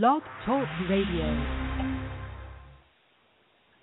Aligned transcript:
Blog 0.00 0.22
Talk 0.46 0.66
Radio. 0.88 1.44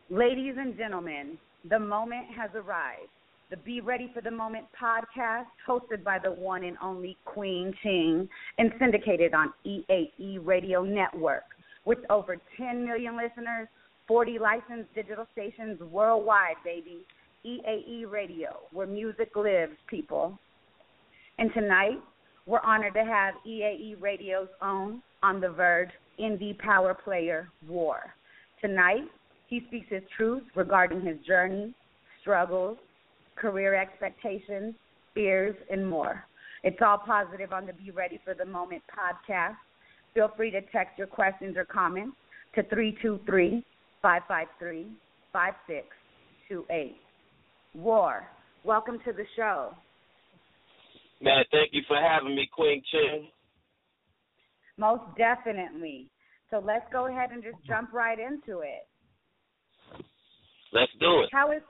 Ladies 0.09 0.55
and 0.58 0.75
gentlemen, 0.75 1.37
the 1.69 1.78
moment 1.78 2.25
has 2.35 2.50
arrived. 2.55 3.12
The 3.51 3.58
Be 3.58 3.80
Ready 3.80 4.09
for 4.11 4.22
the 4.22 4.32
Moment 4.32 4.66
podcast, 4.74 5.45
hosted 5.67 6.03
by 6.03 6.17
the 6.17 6.32
one 6.32 6.64
and 6.64 6.77
only 6.82 7.16
Queen 7.25 7.72
Ching 7.83 8.27
and 8.57 8.72
syndicated 8.80 9.36
on 9.36 9.54
EAE 9.68 10.40
Radio 10.44 10.82
Network. 10.82 11.44
With 11.86 12.00
over 12.10 12.38
10 12.57 12.84
million 12.84 13.16
listeners, 13.16 13.68
40 14.07 14.39
licensed 14.39 14.91
digital 14.96 15.28
stations 15.32 15.80
worldwide, 15.91 16.55
baby. 16.66 17.05
EAE 17.46 18.10
Radio, 18.10 18.57
where 18.73 18.88
music 18.88 19.36
lives, 19.36 19.78
people. 19.88 20.39
And 21.38 21.54
tonight, 21.54 22.02
we're 22.50 22.59
honored 22.61 22.95
to 22.95 23.05
have 23.05 23.36
EAE 23.47 24.02
Radio's 24.02 24.47
own 24.59 25.03
on 25.21 25.40
the 25.40 25.49
verge 25.49 25.91
indie 26.20 26.57
power 26.57 26.95
player 26.95 27.48
War. 27.67 27.99
Tonight, 28.59 29.03
he 29.45 29.62
speaks 29.67 29.85
his 29.88 30.02
truth 30.17 30.41
regarding 30.55 30.99
his 30.99 31.17
journey, 31.27 31.76
struggles, 32.21 32.80
career 33.35 33.76
expectations, 33.76 34.73
fears, 35.13 35.55
and 35.71 35.88
more. 35.88 36.23
It's 36.63 36.80
all 36.81 36.98
positive 36.98 37.54
on 37.54 37.67
the 37.67 37.73
Be 37.73 37.91
Ready 37.91 38.20
for 38.26 38.34
the 38.34 38.45
Moment 38.45 38.81
podcast. 38.90 39.55
Feel 40.16 40.31
free 40.35 40.49
to 40.49 40.62
text 40.71 40.98
your 40.98 41.05
questions 41.05 41.55
or 41.55 41.66
comments 41.66 42.18
to 42.55 42.63
323 42.63 43.63
553 44.02 44.88
5628. 45.31 46.95
War, 47.76 48.27
welcome 48.63 48.98
to 49.05 49.13
the 49.13 49.26
show. 49.35 49.76
Man, 51.22 51.44
thank 51.52 51.70
you 51.73 51.82
for 51.88 51.98
having 51.98 52.36
me, 52.36 52.48
Queen 52.52 52.82
Chen. 52.91 53.27
Most 54.77 55.04
definitely. 55.18 56.10
So 56.50 56.62
let's 56.63 56.85
go 56.91 57.07
ahead 57.07 57.32
and 57.32 57.43
just 57.43 57.57
jump 57.68 57.93
right 57.93 58.18
into 58.18 58.62
it. 58.62 58.88
Let's 60.71 60.91
do 60.99 61.21
it. 61.21 61.30
How 61.32 61.52
is 61.52 61.62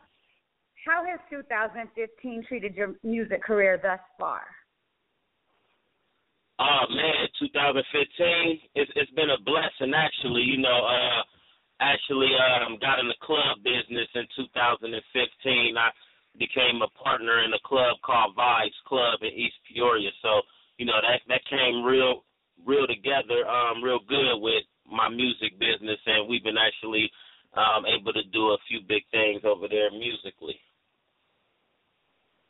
how 0.85 1.03
has 1.03 1.19
2015 1.29 2.45
treated 2.47 2.75
your 2.75 2.95
music 3.03 3.43
career 3.43 3.79
thus 3.81 3.99
far? 4.19 4.41
Oh 6.59 6.85
man, 6.89 7.27
2015 7.39 8.59
it's 8.75 8.91
it's 8.95 9.11
been 9.11 9.31
a 9.31 9.41
blessing 9.43 9.93
actually. 9.95 10.43
You 10.43 10.59
know, 10.59 10.85
uh 10.85 11.23
actually 11.81 12.31
um 12.35 12.77
got 12.79 12.99
in 12.99 13.07
the 13.07 13.19
club 13.23 13.63
business 13.63 14.07
in 14.15 14.27
2015. 14.35 15.75
I 15.75 15.89
became 16.37 16.81
a 16.81 16.91
partner 17.01 17.43
in 17.43 17.53
a 17.53 17.61
club 17.65 17.97
called 18.05 18.35
Vibes 18.35 18.77
Club 18.87 19.19
in 19.21 19.33
East 19.33 19.57
Peoria. 19.71 20.09
So, 20.21 20.41
you 20.77 20.85
know, 20.85 20.99
that 21.01 21.21
that 21.27 21.41
came 21.49 21.83
real 21.83 22.23
real 22.65 22.87
together, 22.87 23.47
um, 23.47 23.83
real 23.83 23.99
good 24.07 24.39
with 24.39 24.63
my 24.85 25.09
music 25.09 25.57
business, 25.59 25.99
and 26.05 26.27
we've 26.27 26.43
been 26.43 26.59
actually 26.59 27.09
um, 27.55 27.85
able 27.85 28.13
to 28.13 28.23
do 28.31 28.51
a 28.51 28.57
few 28.67 28.79
big 28.87 29.03
things 29.11 29.41
over 29.45 29.67
there 29.67 29.91
musically. 29.91 30.59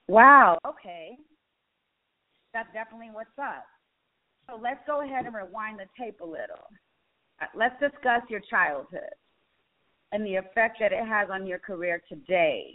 Wow. 0.08 0.58
Okay. 0.66 1.18
That's 2.54 2.72
definitely 2.74 3.10
what's 3.14 3.38
up. 3.38 3.66
So 4.50 4.60
let's 4.62 4.80
go 4.88 5.04
ahead 5.04 5.26
and 5.26 5.36
rewind 5.36 5.80
the 5.80 5.86
tape 5.98 6.20
a 6.22 6.26
little. 6.26 6.66
Uh, 7.42 7.46
let's 7.56 7.80
discuss 7.80 8.24
your 8.30 8.42
childhood 8.50 9.14
and 10.12 10.26
the 10.26 10.36
effect 10.36 10.78
that 10.80 10.92
it 10.92 11.06
has 11.06 11.30
on 11.32 11.46
your 11.46 11.60
career 11.60 12.02
today. 12.10 12.74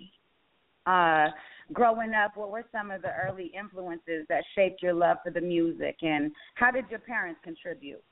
Uh, 0.86 1.28
growing 1.72 2.12
up, 2.12 2.36
what 2.36 2.50
were 2.50 2.64
some 2.70 2.90
of 2.90 3.00
the 3.02 3.12
early 3.14 3.50
influences 3.58 4.26
that 4.28 4.44
shaped 4.54 4.82
your 4.82 4.92
love 4.92 5.16
for 5.24 5.30
the 5.30 5.40
music, 5.40 5.96
and 6.02 6.30
how 6.56 6.70
did 6.70 6.84
your 6.90 7.00
parents 7.00 7.40
contribute? 7.42 8.02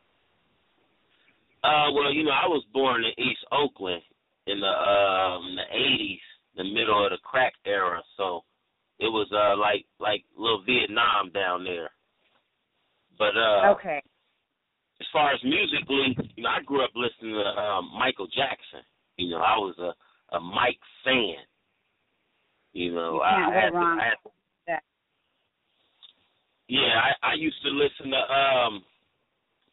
Uh, 1.63 1.93
well, 1.93 2.13
you 2.13 2.25
know, 2.25 2.31
I 2.31 2.47
was 2.47 2.65
born 2.73 3.05
in 3.05 3.13
East 3.25 3.45
Oakland 3.53 4.03
in 4.47 4.59
the 4.59 4.67
um 4.67 5.57
the 5.57 5.63
eighties, 5.71 6.21
the 6.57 6.65
middle 6.65 7.05
of 7.05 7.11
the 7.11 7.19
crack 7.23 7.53
era, 7.67 8.03
so 8.17 8.41
it 8.99 9.07
was 9.07 9.29
uh 9.33 9.57
like 9.57 9.85
like 10.01 10.25
little 10.37 10.63
Vietnam 10.67 11.31
down 11.33 11.63
there. 11.63 11.91
But 13.19 13.37
uh 13.37 13.73
Okay. 13.73 14.01
as 15.01 15.07
far 15.13 15.33
as 15.33 15.41
musically, 15.45 16.17
you 16.37 16.43
know, 16.43 16.51
I 16.51 16.63
grew 16.65 16.83
up 16.83 16.91
listening 16.97 17.35
to 17.35 17.61
um 17.61 17.91
Michael 17.97 18.27
Jackson. 18.27 18.83
You 19.17 19.31
know, 19.31 19.39
I 19.39 19.57
was 19.57 19.77
a 19.79 19.93
a 20.37 20.41
Mike 20.41 20.81
fan. 21.05 21.37
You 22.73 22.95
know, 22.95 23.15
You 23.15 23.21
I, 23.21 23.51
I 23.51 23.55
had 23.55 23.71
to, 23.71 23.77
I 23.77 24.05
had 24.05 24.19
to 24.23 24.31
with. 24.67 24.81
Yeah, 26.69 26.81
I, 26.81 27.33
I 27.33 27.35
used 27.35 27.61
to 27.65 27.71
listen 27.71 28.11
to 28.13 28.33
um, 28.33 28.85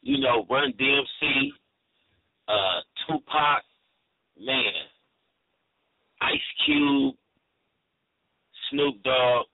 you 0.02 0.18
know, 0.18 0.46
Run 0.50 0.72
DMC, 0.78 1.48
uh, 2.48 2.80
Tupac, 3.06 3.62
man, 4.38 4.72
Ice 6.20 6.38
Cube, 6.66 7.14
Snoop 8.70 9.02
Dogg, 9.02 9.46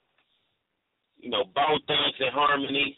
you 1.19 1.31
know, 1.31 1.45
Bone 1.55 1.81
Thugs-n-Harmony. 1.87 2.97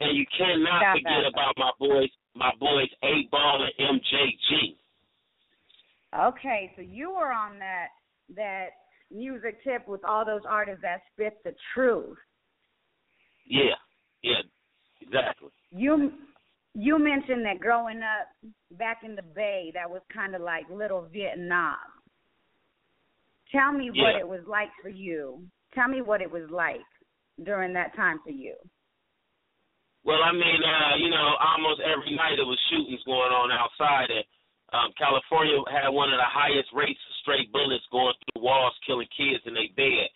And 0.00 0.16
you 0.16 0.24
cannot 0.36 0.80
Got 0.80 0.96
forget 0.96 1.12
that. 1.24 1.32
about 1.32 1.54
my 1.58 1.70
boys 1.78 2.08
my 2.34 2.52
boys 2.60 2.88
8Ball 3.02 3.66
and 3.78 4.00
MJG. 4.00 4.76
Okay, 6.28 6.72
so 6.76 6.82
you 6.82 7.10
were 7.10 7.32
on 7.32 7.58
that 7.58 7.88
that 8.36 8.68
music 9.10 9.62
tip 9.64 9.86
with 9.88 10.04
all 10.04 10.24
those 10.24 10.42
artists 10.48 10.82
that 10.82 11.00
spit 11.12 11.38
the 11.44 11.54
truth. 11.74 12.16
Yeah, 13.46 13.74
yeah, 14.22 14.42
exactly. 15.00 15.48
You 15.70 16.12
you 16.74 16.98
mentioned 16.98 17.44
that 17.46 17.58
growing 17.58 17.98
up 17.98 18.28
back 18.78 18.98
in 19.04 19.16
the 19.16 19.22
Bay, 19.22 19.72
that 19.74 19.90
was 19.90 20.02
kind 20.12 20.34
of 20.34 20.42
like 20.42 20.64
little 20.70 21.08
Vietnam. 21.12 21.76
Tell 23.50 23.72
me 23.72 23.90
what 23.90 24.14
it 24.14 24.28
was 24.28 24.46
like 24.46 24.70
for 24.80 24.88
you. 24.88 25.42
Tell 25.74 25.88
me 25.88 26.02
what 26.02 26.22
it 26.22 26.30
was 26.30 26.48
like 26.50 26.86
during 27.42 27.72
that 27.74 27.96
time 27.96 28.20
for 28.22 28.30
you. 28.30 28.54
Well, 30.04 30.22
I 30.22 30.32
mean, 30.32 30.60
uh, 30.62 30.96
you 30.96 31.10
know, 31.10 31.28
almost 31.42 31.82
every 31.82 32.14
night 32.14 32.38
there 32.38 32.46
was 32.46 32.58
shootings 32.70 33.02
going 33.04 33.34
on 33.34 33.52
outside, 33.52 34.08
and 34.08 34.24
um, 34.72 34.88
California 34.96 35.58
had 35.68 35.90
one 35.90 36.08
of 36.08 36.16
the 36.16 36.30
highest 36.30 36.70
rates 36.72 37.02
stray 37.20 37.46
bullets 37.52 37.84
going 37.90 38.14
through 38.32 38.42
walls, 38.42 38.74
killing 38.86 39.08
kids 39.16 39.44
in 39.46 39.54
their 39.54 39.68
bed. 39.76 40.08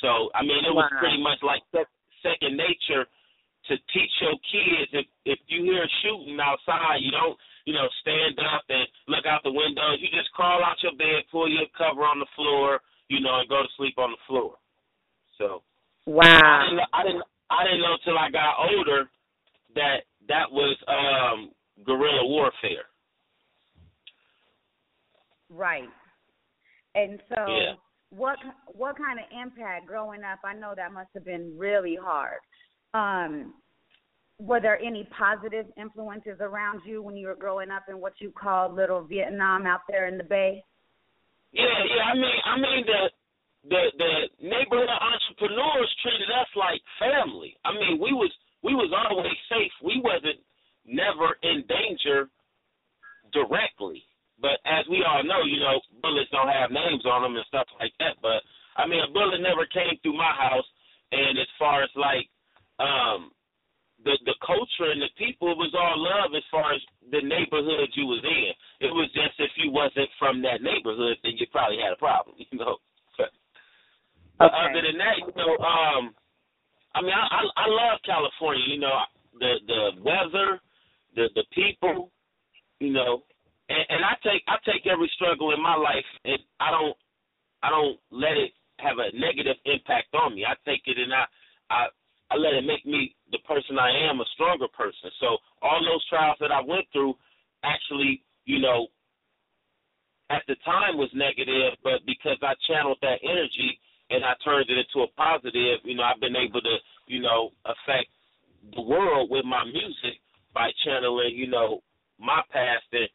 So, 0.00 0.30
I 0.34 0.42
mean, 0.42 0.64
it 0.64 0.74
was 0.74 0.88
Wow. 0.90 0.98
pretty 0.98 1.22
much 1.22 1.42
like 1.42 1.62
sec- 1.72 1.88
second 2.22 2.56
nature 2.56 3.06
to 3.68 3.78
teach 3.94 4.10
your 4.20 4.36
kids 4.50 4.90
if 4.92 5.06
if 5.24 5.38
you 5.46 5.62
hear 5.62 5.86
shooting 6.02 6.40
outside, 6.40 6.98
you 7.00 7.10
don't, 7.12 7.38
you 7.64 7.74
know, 7.74 7.88
stand 8.00 8.38
up 8.40 8.64
and 8.68 8.88
look 9.06 9.26
out 9.26 9.42
the 9.44 9.52
window. 9.52 9.92
You 9.92 10.08
just 10.08 10.32
crawl 10.32 10.64
out 10.64 10.82
your 10.82 10.96
bed, 10.96 11.22
pull 11.30 11.48
your 11.48 11.66
cover 11.78 12.04
on 12.04 12.18
the 12.18 12.26
floor, 12.34 12.80
you 13.08 13.20
know, 13.20 13.38
and 13.38 13.48
go 13.48 13.62
to 13.62 13.68
sleep 13.76 13.98
on 13.98 14.10
the 14.10 14.22
floor. 14.26 14.56
So. 15.38 15.62
I 16.06 16.10
Wow. 16.10 16.66
didn't, 16.68 16.88
I 16.92 17.02
didn't. 17.04 17.22
I 17.50 17.64
didn't 17.64 17.80
know 17.80 17.96
till 18.04 18.18
I 18.18 18.30
got 18.30 18.56
older 18.58 19.10
that 19.74 19.98
that 20.26 20.50
was 20.50 20.76
um 20.88 21.52
guerrilla 21.84 22.26
warfare. 22.26 22.86
Right. 25.50 25.88
And 26.94 27.20
so 27.28 27.46
Yeah. 27.46 27.74
what 28.10 28.38
what 28.92 29.00
kind 29.00 29.18
of 29.18 29.24
impact 29.32 29.86
growing 29.86 30.20
up? 30.20 30.40
I 30.44 30.52
know 30.52 30.74
that 30.76 30.92
must 30.92 31.08
have 31.14 31.24
been 31.24 31.56
really 31.56 31.96
hard. 32.00 32.40
Um 32.92 33.54
were 34.38 34.60
there 34.60 34.78
any 34.80 35.08
positive 35.16 35.66
influences 35.78 36.38
around 36.40 36.82
you 36.84 37.00
when 37.00 37.16
you 37.16 37.28
were 37.28 37.36
growing 37.36 37.70
up 37.70 37.84
in 37.88 38.00
what 38.00 38.14
you 38.18 38.32
called 38.32 38.74
little 38.74 39.02
Vietnam 39.04 39.66
out 39.66 39.82
there 39.88 40.08
in 40.08 40.18
the 40.18 40.24
Bay? 40.24 40.64
Yeah, 41.52 41.62
yeah. 41.62 42.04
I 42.10 42.14
mean, 42.14 42.38
I 42.44 42.56
mean 42.56 42.84
the 42.84 43.82
the 43.96 44.12
neighborhood 44.42 44.90
entrepreneurs 44.90 45.88
treated 46.02 46.28
us 46.28 46.50
like 46.56 46.82
family. 46.98 47.56
I 47.64 47.72
mean, 47.72 47.96
we 48.02 48.12
was 48.12 48.32
we 48.62 48.74
was 48.74 48.92
always 48.92 49.38
safe. 49.48 49.72
We 49.82 50.02
wasn't 50.04 50.42
never 50.84 51.38
in 51.42 51.64
danger 51.64 52.28
directly. 53.32 54.02
But 54.40 54.58
as 54.66 54.84
we 54.90 55.06
all 55.06 55.22
know, 55.22 55.46
you 55.46 55.60
know, 55.60 55.78
bullets 56.02 56.28
don't 56.34 56.50
have 56.50 56.74
names 56.74 57.06
on 57.06 57.22
them 57.22 57.36
and 57.36 57.46
stuff 57.46 57.70
like 57.78 57.94
that. 58.00 58.18
But 58.20 58.42
I 58.76 58.86
mean, 58.86 59.00
a 59.04 59.10
bullet 59.12 59.40
never 59.40 59.66
came 59.68 59.98
through 60.00 60.16
my 60.16 60.32
house. 60.32 60.66
And 61.12 61.38
as 61.38 61.50
far 61.58 61.82
as 61.82 61.92
like 61.94 62.26
um 62.80 63.30
the 64.04 64.16
the 64.24 64.36
culture 64.40 64.90
and 64.90 65.02
the 65.02 65.12
people 65.18 65.52
it 65.52 65.60
was 65.60 65.76
all 65.76 66.00
love 66.00 66.32
as 66.34 66.46
far 66.50 66.72
as 66.72 66.80
the 67.12 67.20
neighborhood 67.20 67.90
you 68.02 68.10
was 68.10 68.22
in. 68.26 68.50
It 68.82 68.90
was 68.90 69.06
just 69.14 69.38
if 69.38 69.54
you 69.62 69.70
wasn't 69.70 70.10
from 70.18 70.42
that 70.42 70.58
neighborhood, 70.58 71.22
then 71.22 71.38
you 71.38 71.46
probably 71.54 71.78
had 71.78 71.94
a 71.94 72.02
problem, 72.02 72.34
you 72.50 72.58
know. 72.58 72.82
But 73.16 73.30
Okay. 74.42 74.58
other 74.58 74.82
than 74.82 74.98
that, 74.98 75.16
you 75.22 75.30
know, 75.38 75.54
um, 75.62 76.14
I 76.94 77.00
mean, 77.00 77.14
I, 77.14 77.22
I 77.30 77.42
I 77.62 77.66
love 77.70 78.02
California. 78.04 78.64
You 78.66 78.80
know, 78.82 78.98
the 79.38 79.52
the 79.70 79.80
weather, 80.02 80.58
the 81.14 81.30
the 81.38 81.44
people, 81.54 82.10
you 82.80 82.90
know, 82.92 83.22
and, 83.68 83.84
and 83.88 84.02
I 84.04 84.18
take 84.26 84.42
I 84.50 84.58
take 84.66 84.86
every 84.90 85.10
struggle 85.14 85.54
in 85.54 85.62
my 85.62 85.76
life, 85.76 86.10
and 86.24 86.38
I 86.58 86.70
don't 86.72 86.96
I 87.62 87.70
don't 87.70 87.98
let 88.10 88.36
it 88.36 88.50
have 88.80 88.98
a 88.98 89.14
negative 89.16 89.56
impact 89.64 90.12
on 90.14 90.34
me. 90.34 90.44
I 90.44 90.58
take 90.68 90.82
it 90.86 90.98
and 90.98 91.14
I 91.14 91.24
I 91.70 91.86
I 92.32 92.36
let 92.36 92.54
it 92.54 92.66
make 92.66 92.84
me 92.86 93.14
the 93.30 93.38
person 93.46 93.78
I 93.78 93.92
am 94.10 94.20
a 94.20 94.24
stronger 94.34 94.68
person. 94.68 95.10
So 95.20 95.38
all 95.62 95.80
those 95.84 96.04
trials 96.08 96.38
that 96.40 96.50
I 96.50 96.60
went 96.66 96.86
through 96.92 97.14
actually, 97.64 98.22
you 98.44 98.60
know, 98.60 98.88
at 100.30 100.42
the 100.48 100.56
time 100.64 100.96
was 100.96 101.10
negative, 101.14 101.76
but 101.84 102.00
because 102.06 102.38
I 102.42 102.54
channeled 102.66 102.98
that 103.02 103.20
energy 103.22 103.78
and 104.10 104.24
I 104.24 104.32
turned 104.44 104.68
it 104.70 104.78
into 104.78 105.04
a 105.04 105.12
positive, 105.16 105.80
you 105.84 105.94
know, 105.94 106.02
I've 106.02 106.20
been 106.20 106.36
able 106.36 106.60
to, 106.60 106.76
you 107.06 107.20
know, 107.20 107.50
affect 107.64 108.08
the 108.74 108.82
world 108.82 109.30
with 109.30 109.44
my 109.44 109.64
music 109.64 110.20
by 110.54 110.70
channeling, 110.84 111.34
you 111.34 111.48
know, 111.48 111.80
my 112.18 112.40
past 112.52 112.84
and 112.92 113.08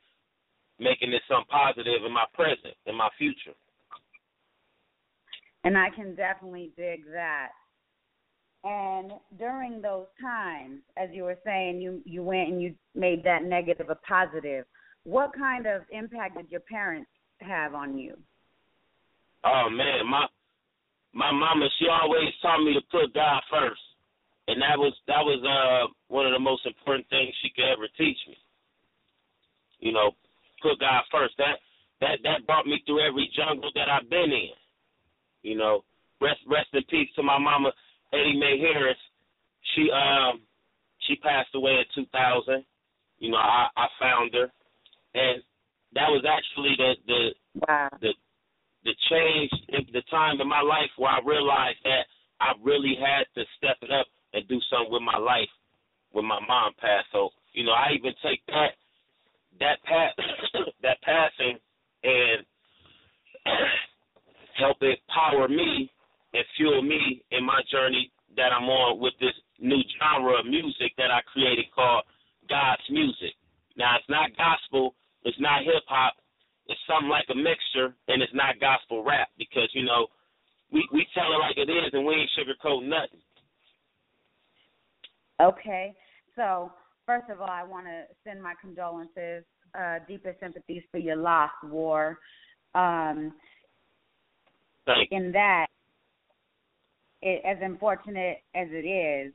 making 0.80 1.14
it 1.14 1.22
some 1.28 1.46
positive 1.50 2.06
in 2.06 2.14
my 2.14 2.26
present, 2.34 2.76
in 2.86 2.96
my 2.96 3.10
future. 3.18 3.56
And 5.64 5.78
I 5.78 5.90
can 5.90 6.16
definitely 6.16 6.72
dig 6.78 7.06
that. 7.12 7.50
And 8.68 9.14
during 9.40 9.82
those 9.82 10.08
times, 10.22 10.82
as 10.98 11.08
you 11.14 11.24
were 11.24 11.38
saying, 11.46 11.80
you 11.80 12.02
you 12.04 12.22
went 12.22 12.50
and 12.50 12.62
you 12.62 12.76
made 12.96 13.24
that 13.24 13.44
negative 13.44 13.90
a 13.90 13.96
positive. 13.96 14.66
What 15.04 15.32
kind 15.34 15.66
of 15.66 15.84
impact 15.90 16.36
did 16.36 16.52
your 16.52 16.60
parents 16.62 17.10
have 17.40 17.74
on 17.74 17.98
you? 17.98 18.18
Oh 19.46 19.70
man, 19.72 20.06
my 20.10 20.28
my 21.14 21.32
mama 21.32 21.70
she 21.80 21.88
always 21.88 22.28
taught 22.42 22.62
me 22.62 22.74
to 22.74 22.82
put 22.92 23.14
God 23.14 23.42
first, 23.50 23.80
and 24.50 24.62
that 24.62 24.78
was 24.78 24.94
that 25.08 25.24
was 25.24 25.40
uh 25.48 25.88
one 26.10 26.26
of 26.26 26.34
the 26.34 26.40
most 26.40 26.66
important 26.66 27.08
things 27.10 27.34
she 27.42 27.50
could 27.56 27.72
ever 27.72 27.88
teach 27.98 28.20
me. 28.28 28.36
You 29.80 29.94
know, 29.94 30.12
put 30.62 30.82
God 30.82 31.04
first. 31.10 31.36
That 31.38 31.56
that 32.02 32.20
that 32.24 32.46
brought 32.46 32.68
me 32.68 32.84
through 32.86 33.08
every 33.08 33.32
jungle 33.34 33.72
that 33.76 33.88
I've 33.88 34.10
been 34.10 34.34
in. 34.34 34.60
You 35.42 35.56
know, 35.56 35.86
rest 36.20 36.42
rest 36.52 36.68
in 36.74 36.84
peace 36.90 37.08
to 37.16 37.24
my 37.24 37.40
mama 37.40 37.72
Eddie 38.14 38.38
Mae 38.40 38.60
Harris. 38.60 38.98
She 39.76 39.90
um 39.92 40.42
she 41.08 41.16
passed 41.18 41.54
away 41.56 41.72
in 41.72 42.04
2000. 42.04 42.64
You 43.20 43.32
know, 43.32 43.38
I 43.38 43.68
I 43.76 43.88
found 44.00 44.34
her, 44.34 44.52
and 45.14 45.42
that 45.94 46.10
was 46.10 46.26
actually 46.28 46.76
the 46.78 46.94
the 47.08 47.22
wow. 47.68 47.90
the 48.02 48.14
the 48.84 48.96
change 49.10 49.52
in 49.70 49.86
the 49.94 50.02
time 50.10 50.40
in 50.40 50.48
my 50.48 50.62
life 50.62 50.92
where 50.98 51.12
I 51.12 51.20
realized 51.26 51.80
that 51.84 52.06
I 52.40 52.54
really 52.64 52.96
had 52.96 53.26
to 53.36 53.44
step 53.58 53.78
it 53.82 53.92
up 53.92 54.08
and 54.34 54.48
do 54.48 54.60
something 54.70 54.94
with 54.94 55.02
my 55.02 55.18
life 55.18 55.50
when 56.12 56.26
my 56.26 56.40
mom 56.48 56.74
passed. 56.80 57.08
So, 57.12 57.30
you 57.54 57.64
know, 57.66 57.72
I 57.72 57.92
even 57.98 58.14
take 58.24 58.46
that 58.48 58.78
that 59.60 59.84
pat 59.84 60.14
that 60.84 61.02
passing 61.02 61.58
and 62.04 62.46
help 64.60 64.78
it 64.82 65.00
power 65.14 65.48
me 65.48 65.92
and 66.38 66.46
fuel 66.56 66.82
me 66.86 67.26
in 67.32 67.44
my 67.44 67.62
journey 67.72 68.12
that 68.38 68.54
I'm 68.54 68.70
on 68.70 69.02
with 69.02 69.14
this 69.20 69.34
new 69.60 69.82
genre 69.98 70.38
of 70.40 70.46
music 70.46 70.94
that 70.98 71.10
I 71.10 71.26
created 71.34 71.66
called 71.74 72.06
God's 72.48 72.86
music. 72.90 73.34
Now 73.76 73.98
it's 73.98 74.10
not 74.10 74.30
gospel, 74.38 74.94
it's 75.26 75.40
not 75.40 75.66
hip 75.66 75.82
hop, 75.90 76.14
it's 76.68 76.80
something 76.86 77.10
like 77.10 77.26
a 77.34 77.36
mixture, 77.36 77.98
and 78.08 78.22
it's 78.22 78.34
not 78.38 78.62
gospel 78.62 79.04
rap 79.04 79.30
because 79.38 79.70
you 79.74 79.84
know 79.84 80.08
we 80.72 80.88
we 80.94 81.08
tell 81.14 81.34
it 81.34 81.42
like 81.42 81.58
it 81.58 81.72
is, 81.72 81.90
and 81.94 82.06
we 82.06 82.14
ain't 82.14 82.30
sugarcoat 82.38 82.86
nothing. 82.86 83.22
Okay, 85.42 85.94
so 86.36 86.72
first 87.06 87.30
of 87.30 87.42
all, 87.42 87.50
I 87.50 87.64
want 87.64 87.86
to 87.86 88.04
send 88.24 88.42
my 88.42 88.54
condolences, 88.62 89.44
uh, 89.78 90.00
deepest 90.08 90.40
sympathies 90.40 90.84
for 90.92 90.98
your 90.98 91.16
loss, 91.16 91.52
War. 91.64 92.20
Um, 92.76 93.34
in 95.12 95.32
that, 95.34 95.68
it, 97.22 97.42
as 97.46 97.58
unfortunate 97.62 98.38
as 98.56 98.68
it 98.72 98.86
is, 98.88 99.34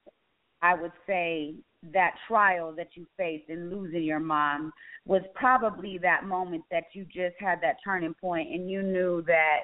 I 0.62 0.74
would 0.74 0.92
say 1.06 1.54
that 1.92 2.14
trial 2.28 2.72
that 2.76 2.88
you 2.94 3.06
faced 3.16 3.48
in 3.48 3.70
losing 3.70 4.04
your 4.04 4.20
mom 4.20 4.72
was 5.04 5.22
probably 5.34 5.98
that 5.98 6.24
moment 6.24 6.62
that 6.70 6.84
you 6.92 7.04
just 7.04 7.34
had 7.38 7.58
that 7.62 7.76
turning 7.84 8.14
point 8.14 8.48
and 8.52 8.70
you 8.70 8.82
knew 8.82 9.22
that 9.26 9.60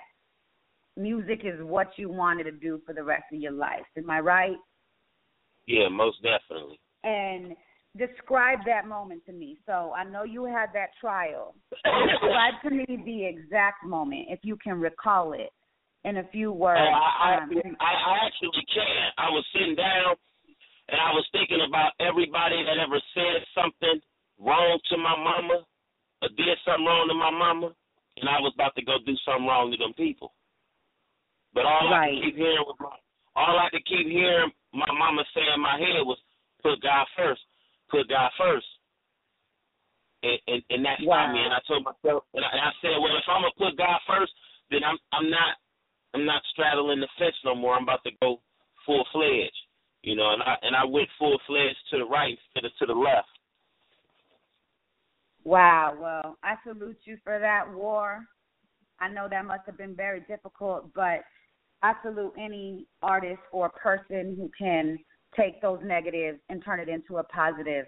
music 0.96 1.42
is 1.44 1.62
what 1.62 1.90
you 1.96 2.08
wanted 2.08 2.44
to 2.44 2.52
do 2.52 2.80
for 2.84 2.92
the 2.92 3.04
rest 3.04 3.24
of 3.32 3.40
your 3.40 3.52
life. 3.52 3.84
Am 3.96 4.10
I 4.10 4.18
right? 4.18 4.56
Yeah, 5.66 5.88
most 5.88 6.18
definitely. 6.22 6.80
And 7.04 7.54
describe 7.96 8.58
that 8.66 8.86
moment 8.86 9.22
to 9.26 9.32
me. 9.32 9.58
So 9.64 9.92
I 9.96 10.02
know 10.04 10.24
you 10.24 10.44
had 10.44 10.70
that 10.74 10.88
trial. 11.00 11.54
describe 11.70 12.54
to 12.64 12.70
me 12.70 12.84
the 13.04 13.24
exact 13.24 13.84
moment, 13.84 14.26
if 14.28 14.40
you 14.42 14.56
can 14.56 14.80
recall 14.80 15.32
it, 15.34 15.50
in 16.04 16.18
a 16.18 16.26
few 16.30 16.52
words. 16.52 16.80
Oh, 16.80 16.94
I, 16.94 17.42
um, 17.42 17.50
I, 17.80 17.92
I 17.92 18.14
actually 18.26 18.64
can. 18.70 19.10
I 19.18 19.30
was 19.30 19.44
sitting 19.52 19.74
down 19.74 20.14
and 20.88 20.98
I 21.00 21.12
was 21.12 21.26
thinking 21.32 21.60
about 21.66 21.92
everybody 22.00 22.64
that 22.64 22.80
ever 22.80 23.00
said 23.12 23.44
something 23.52 24.00
wrong 24.40 24.78
to 24.90 24.96
my 24.96 25.16
mama 25.18 25.66
or 26.22 26.28
did 26.34 26.56
something 26.64 26.86
wrong 26.86 27.06
to 27.08 27.14
my 27.14 27.30
mama, 27.30 27.74
and 28.18 28.26
I 28.26 28.40
was 28.40 28.52
about 28.54 28.74
to 28.76 28.84
go 28.84 28.96
do 29.04 29.14
something 29.22 29.46
wrong 29.46 29.70
to 29.70 29.76
them 29.76 29.94
people. 29.94 30.32
But 31.52 31.66
all 31.66 31.90
right. 31.90 32.08
I 32.08 32.14
could 32.14 32.24
keep 32.24 32.36
hearing 32.36 32.64
was 32.66 32.78
my, 32.80 32.94
all 33.36 33.58
I 33.58 33.68
could 33.70 33.86
keep 33.86 34.06
hearing 34.06 34.50
my 34.72 34.88
mama 34.90 35.22
say 35.34 35.44
in 35.54 35.60
my 35.60 35.78
head 35.78 36.02
was, 36.04 36.18
"Put 36.62 36.80
God 36.82 37.06
first, 37.16 37.42
put 37.90 38.08
God 38.08 38.30
first. 38.38 38.66
And, 40.22 40.38
and, 40.50 40.60
and 40.70 40.80
that 40.82 40.98
stopped 40.98 41.30
wow. 41.30 41.32
me. 41.32 41.46
And 41.46 41.54
I 41.54 41.62
told 41.62 41.86
myself, 41.86 42.26
and 42.34 42.42
I, 42.42 42.50
and 42.50 42.58
I 42.58 42.72
said, 42.82 42.98
well, 42.98 43.14
if 43.14 43.22
I'm 43.30 43.46
gonna 43.46 43.54
put 43.54 43.78
God 43.78 44.02
first, 44.02 44.34
then 44.66 44.82
I'm 44.82 44.98
I'm 45.14 45.30
not 45.30 45.62
I'm 46.14 46.24
not 46.24 46.42
straddling 46.52 47.00
the 47.00 47.08
fence 47.18 47.36
no 47.44 47.54
more. 47.54 47.74
I'm 47.74 47.82
about 47.82 48.02
to 48.04 48.10
go 48.22 48.40
full 48.86 49.04
fledged, 49.12 49.52
you 50.02 50.16
know. 50.16 50.32
And 50.32 50.42
I 50.42 50.54
and 50.62 50.74
I 50.74 50.84
went 50.84 51.08
full 51.18 51.38
fledged 51.46 51.76
to 51.90 51.98
the 51.98 52.04
right 52.04 52.38
instead 52.54 52.66
of 52.66 52.76
to 52.78 52.86
the 52.86 52.98
left. 52.98 53.28
Wow. 55.44 55.96
Well, 56.00 56.38
I 56.42 56.54
salute 56.66 56.98
you 57.04 57.16
for 57.24 57.38
that 57.38 57.64
war. 57.72 58.24
I 59.00 59.08
know 59.08 59.28
that 59.30 59.44
must 59.44 59.62
have 59.66 59.78
been 59.78 59.94
very 59.94 60.20
difficult, 60.20 60.92
but 60.94 61.20
I 61.82 61.94
salute 62.02 62.32
any 62.38 62.86
artist 63.02 63.40
or 63.52 63.68
person 63.68 64.34
who 64.36 64.50
can 64.58 64.98
take 65.36 65.62
those 65.62 65.78
negatives 65.84 66.38
and 66.48 66.64
turn 66.64 66.80
it 66.80 66.88
into 66.88 67.18
a 67.18 67.24
positive. 67.24 67.86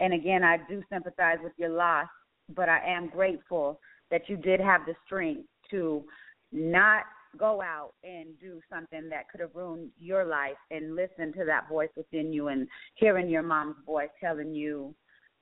And 0.00 0.14
again, 0.14 0.42
I 0.42 0.58
do 0.68 0.82
sympathize 0.90 1.38
with 1.42 1.52
your 1.56 1.70
loss, 1.70 2.08
but 2.54 2.68
I 2.68 2.80
am 2.86 3.08
grateful 3.08 3.80
that 4.10 4.22
you 4.28 4.36
did 4.36 4.60
have 4.60 4.82
the 4.86 4.94
strength 5.04 5.46
to 5.70 6.04
not 6.52 7.02
go 7.38 7.62
out 7.62 7.92
and 8.04 8.38
do 8.40 8.60
something 8.70 9.08
that 9.10 9.28
could 9.30 9.40
have 9.40 9.54
ruined 9.54 9.90
your 9.98 10.24
life 10.24 10.56
and 10.70 10.96
listen 10.96 11.32
to 11.34 11.44
that 11.44 11.68
voice 11.68 11.90
within 11.96 12.32
you 12.32 12.48
and 12.48 12.66
hearing 12.94 13.28
your 13.28 13.42
mom's 13.42 13.76
voice 13.86 14.08
telling 14.20 14.54
you 14.54 14.94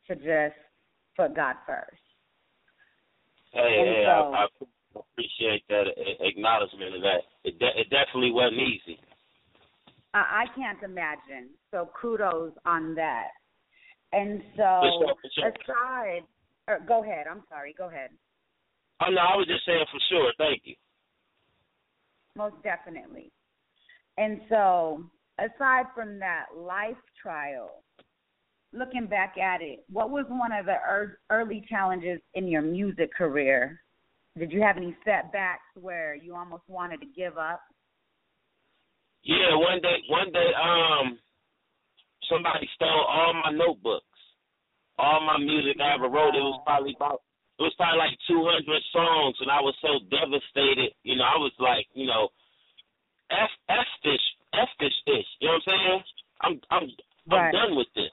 to 0.09 0.14
just 0.16 0.56
put 1.16 1.35
God 1.35 1.56
first. 1.66 1.97
Hey, 3.52 3.61
And 3.80 3.88
hey, 3.88 4.04
so- 4.06 4.32
I, 4.35 4.44
I 4.44 5.00
appreciate 5.12 5.62
that 5.68 5.85
acknowledgement 6.21 6.94
of 6.97 7.02
that. 7.02 7.21
It 7.44 7.59
de- 7.59 7.80
it 7.80 7.90
definitely 7.90 8.32
wasn't 8.32 8.61
easy. 8.62 8.99
I, 10.14 10.44
I 10.44 10.56
can't 10.56 10.82
imagine. 10.82 11.50
So 11.71 11.90
kudos 12.00 12.52
on 12.64 12.94
that. 12.94 13.28
And 14.12 14.40
so 14.56 14.80
For 14.80 14.90
sure, 15.00 15.14
for 15.21 15.30
sure. 15.35 15.49
aside, 15.49 16.23
or 16.68 16.80
go 16.87 17.02
ahead. 17.02 17.26
I'm 17.30 17.42
sorry. 17.49 17.75
Go 17.76 17.88
ahead. 17.88 18.11
Oh 19.04 19.11
no, 19.11 19.21
I 19.21 19.37
was 19.37 19.47
just 19.47 19.66
saying 19.66 19.85
for 19.92 20.00
sure. 20.09 20.32
Thank 20.38 20.62
you. 20.64 20.75
Most 22.37 22.57
definitely. 22.62 23.33
And 24.19 24.40
so, 24.49 25.05
aside 25.38 25.87
from 25.95 26.19
that 26.19 26.47
life 26.57 26.97
trial, 27.21 27.83
looking 28.73 29.07
back 29.07 29.37
at 29.38 29.62
it, 29.62 29.85
what 29.90 30.11
was 30.11 30.26
one 30.28 30.52
of 30.52 30.66
the 30.66 30.76
early 31.31 31.64
challenges 31.69 32.21
in 32.35 32.47
your 32.47 32.62
music 32.62 33.12
career? 33.14 33.81
Did 34.38 34.52
you 34.52 34.61
have 34.61 34.76
any 34.76 34.95
setbacks 35.05 35.64
where 35.81 36.14
you 36.14 36.35
almost 36.35 36.64
wanted 36.69 37.00
to 37.00 37.07
give 37.16 37.38
up? 37.38 37.61
Yeah, 39.25 39.57
one 39.57 39.81
day, 39.81 39.97
one 40.09 40.31
day, 40.31 40.50
um, 40.62 41.19
somebody 42.31 42.69
stole 42.75 43.07
all 43.09 43.35
my 43.35 43.50
notebooks, 43.50 44.05
all 44.99 45.21
my 45.21 45.38
music 45.38 45.81
I 45.81 45.95
ever 45.95 46.09
wrote. 46.09 46.35
It 46.35 46.40
was 46.40 46.61
probably 46.64 46.95
about, 46.95 47.23
it 47.56 47.62
was 47.62 47.72
probably 47.80 47.98
like 47.98 48.16
200 48.28 48.68
songs, 48.92 49.36
and 49.40 49.48
I 49.48 49.60
was 49.64 49.72
so 49.80 49.96
devastated. 50.12 50.92
You 51.02 51.16
know, 51.16 51.25
I 51.25 51.40
was 51.40 51.52
like, 51.56 51.88
you 51.96 52.06
know, 52.06 52.28
f 53.32 53.52
f 53.68 53.88
this, 54.04 54.20
f 54.52 54.68
this 54.78 54.92
ish. 55.08 55.30
You 55.40 55.48
know 55.48 55.56
what 55.56 55.64
I'm 55.64 55.68
saying? 55.72 56.02
I'm, 56.42 56.54
I'm, 56.68 56.84
I'm 57.32 57.52
done 57.52 57.72
with 57.76 57.88
this. 57.96 58.12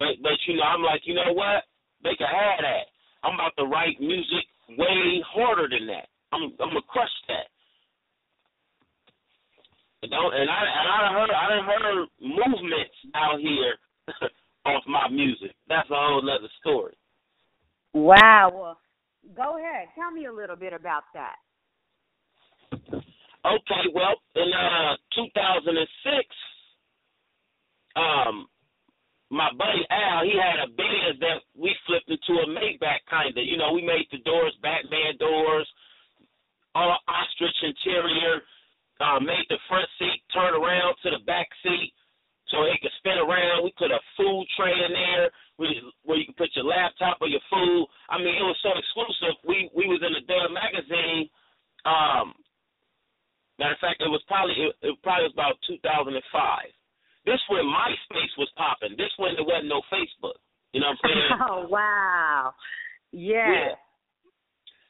But, 0.00 0.16
but 0.24 0.32
you 0.48 0.56
know, 0.56 0.64
I'm 0.64 0.82
like, 0.82 1.04
you 1.04 1.12
know 1.12 1.36
what? 1.36 1.68
They 2.02 2.16
can 2.16 2.26
have 2.26 2.64
that. 2.64 2.88
I'm 3.22 3.36
about 3.36 3.52
to 3.60 3.68
write 3.68 4.00
music 4.00 4.48
way 4.80 5.20
harder 5.28 5.68
than 5.68 5.86
that. 5.92 6.08
I'm, 6.32 6.56
I'm 6.56 6.72
gonna 6.72 6.88
crush 6.88 7.12
that. 7.28 7.52
And 10.02 10.10
don't 10.10 10.32
and 10.32 10.48
I 10.48 10.60
and 10.64 10.88
I 10.88 11.12
heard 11.12 11.28
I 11.28 11.44
done 11.52 11.66
heard 11.68 12.08
movements 12.24 12.96
out 13.14 13.36
here 13.40 13.76
off 14.64 14.82
my 14.88 15.08
music. 15.10 15.52
That's 15.68 15.90
a 15.90 15.94
whole 15.94 16.24
other 16.24 16.48
story. 16.60 16.96
Wow. 17.92 18.50
Well, 18.54 18.78
go 19.36 19.58
ahead. 19.58 19.88
Tell 19.94 20.10
me 20.10 20.26
a 20.26 20.32
little 20.32 20.56
bit 20.56 20.72
about 20.72 21.04
that. 21.14 21.36
Okay, 23.40 23.84
well, 23.94 24.20
in 24.36 24.52
uh 24.52 24.96
2006, 25.16 26.26
um, 27.96 28.46
my 29.30 29.48
buddy 29.56 29.86
Al, 29.90 30.24
he 30.24 30.34
had 30.36 30.60
a 30.60 30.68
Benz 30.74 31.18
that 31.20 31.40
we 31.56 31.74
flipped 31.86 32.10
into 32.10 32.42
a 32.42 32.46
Maybach 32.50 33.00
kind 33.08 33.30
of. 33.30 33.44
You 33.44 33.56
know, 33.56 33.72
we 33.72 33.82
made 33.82 34.06
the 34.12 34.18
doors 34.18 34.54
Batman 34.62 35.16
doors, 35.18 35.66
all 36.74 36.98
ostrich 37.08 37.56
interior. 37.62 38.42
Uh, 39.00 39.18
made 39.18 39.48
the 39.48 39.56
front 39.64 39.88
seat 39.98 40.20
turn 40.28 40.52
around 40.52 40.92
to 41.00 41.08
the 41.08 41.24
back 41.24 41.48
seat 41.64 41.88
so 42.52 42.68
it 42.68 42.76
could 42.82 42.92
spin 43.00 43.16
around. 43.16 43.64
We 43.64 43.72
put 43.78 43.88
a 43.90 44.00
food 44.12 44.44
tray 44.60 44.76
in 44.76 44.92
there 44.92 45.30
where 45.56 45.72
you, 45.72 45.88
where 46.04 46.18
you 46.18 46.26
can 46.28 46.36
put 46.36 46.52
your 46.52 46.68
laptop 46.68 47.16
or 47.22 47.28
your 47.28 47.40
food. 47.48 47.86
I 48.10 48.18
mean, 48.18 48.36
it 48.36 48.44
was 48.44 48.60
so 48.60 48.76
exclusive. 48.76 49.40
We 49.48 49.70
we 49.72 49.88
was 49.88 50.04
in 50.04 50.12
the 50.12 50.20
Dub 50.28 50.52
magazine. 50.52 51.30
Um, 51.88 52.36
matter 53.56 53.72
of 53.72 53.80
fact, 53.80 54.04
it 54.04 54.12
was 54.12 54.20
probably 54.28 54.52
it, 54.58 54.76
it 54.84 54.96
probably 55.00 55.32
was 55.32 55.36
about 55.38 55.56
2005. 56.40 56.72
This 57.28 57.42
when 57.52 57.68
MySpace 57.68 58.34
was 58.40 58.48
popping. 58.56 58.96
This 58.96 59.12
when 59.20 59.36
there 59.36 59.44
wasn't 59.44 59.68
no 59.68 59.84
Facebook. 59.92 60.40
You 60.72 60.80
know 60.80 60.96
what 60.96 61.04
I'm 61.04 61.10
saying? 61.10 61.30
Oh 61.44 61.68
wow. 61.68 62.54
Yeah. 63.12 63.50
yeah. 63.50 63.74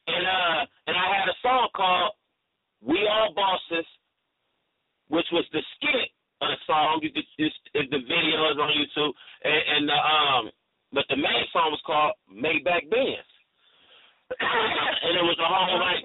And 0.06 0.24
uh 0.26 0.60
and 0.86 0.96
I 0.96 1.06
had 1.18 1.26
a 1.26 1.36
song 1.42 1.68
called 1.74 2.12
We 2.82 3.02
All 3.10 3.34
Bosses 3.34 3.86
which 5.10 5.26
was 5.34 5.44
the 5.52 5.60
skit 5.76 6.08
of 6.40 6.48
the 6.54 6.58
song. 6.66 7.02
You 7.02 7.10
could 7.10 7.26
just 7.36 7.58
if 7.74 7.90
the 7.90 7.98
video 7.98 8.38
is 8.48 8.58
on 8.58 8.70
YouTube, 8.70 9.12
and, 9.42 9.62
and 9.76 9.82
the 9.90 9.98
um, 9.98 10.44
but 10.94 11.04
the 11.10 11.18
main 11.18 11.44
song 11.52 11.74
was 11.74 11.82
called 11.84 12.14
Maybach 12.30 12.86
Benz, 12.88 13.30
and 14.38 15.12
it 15.18 15.26
was 15.26 15.38
a 15.42 15.50
whole 15.50 15.78
like, 15.82 16.02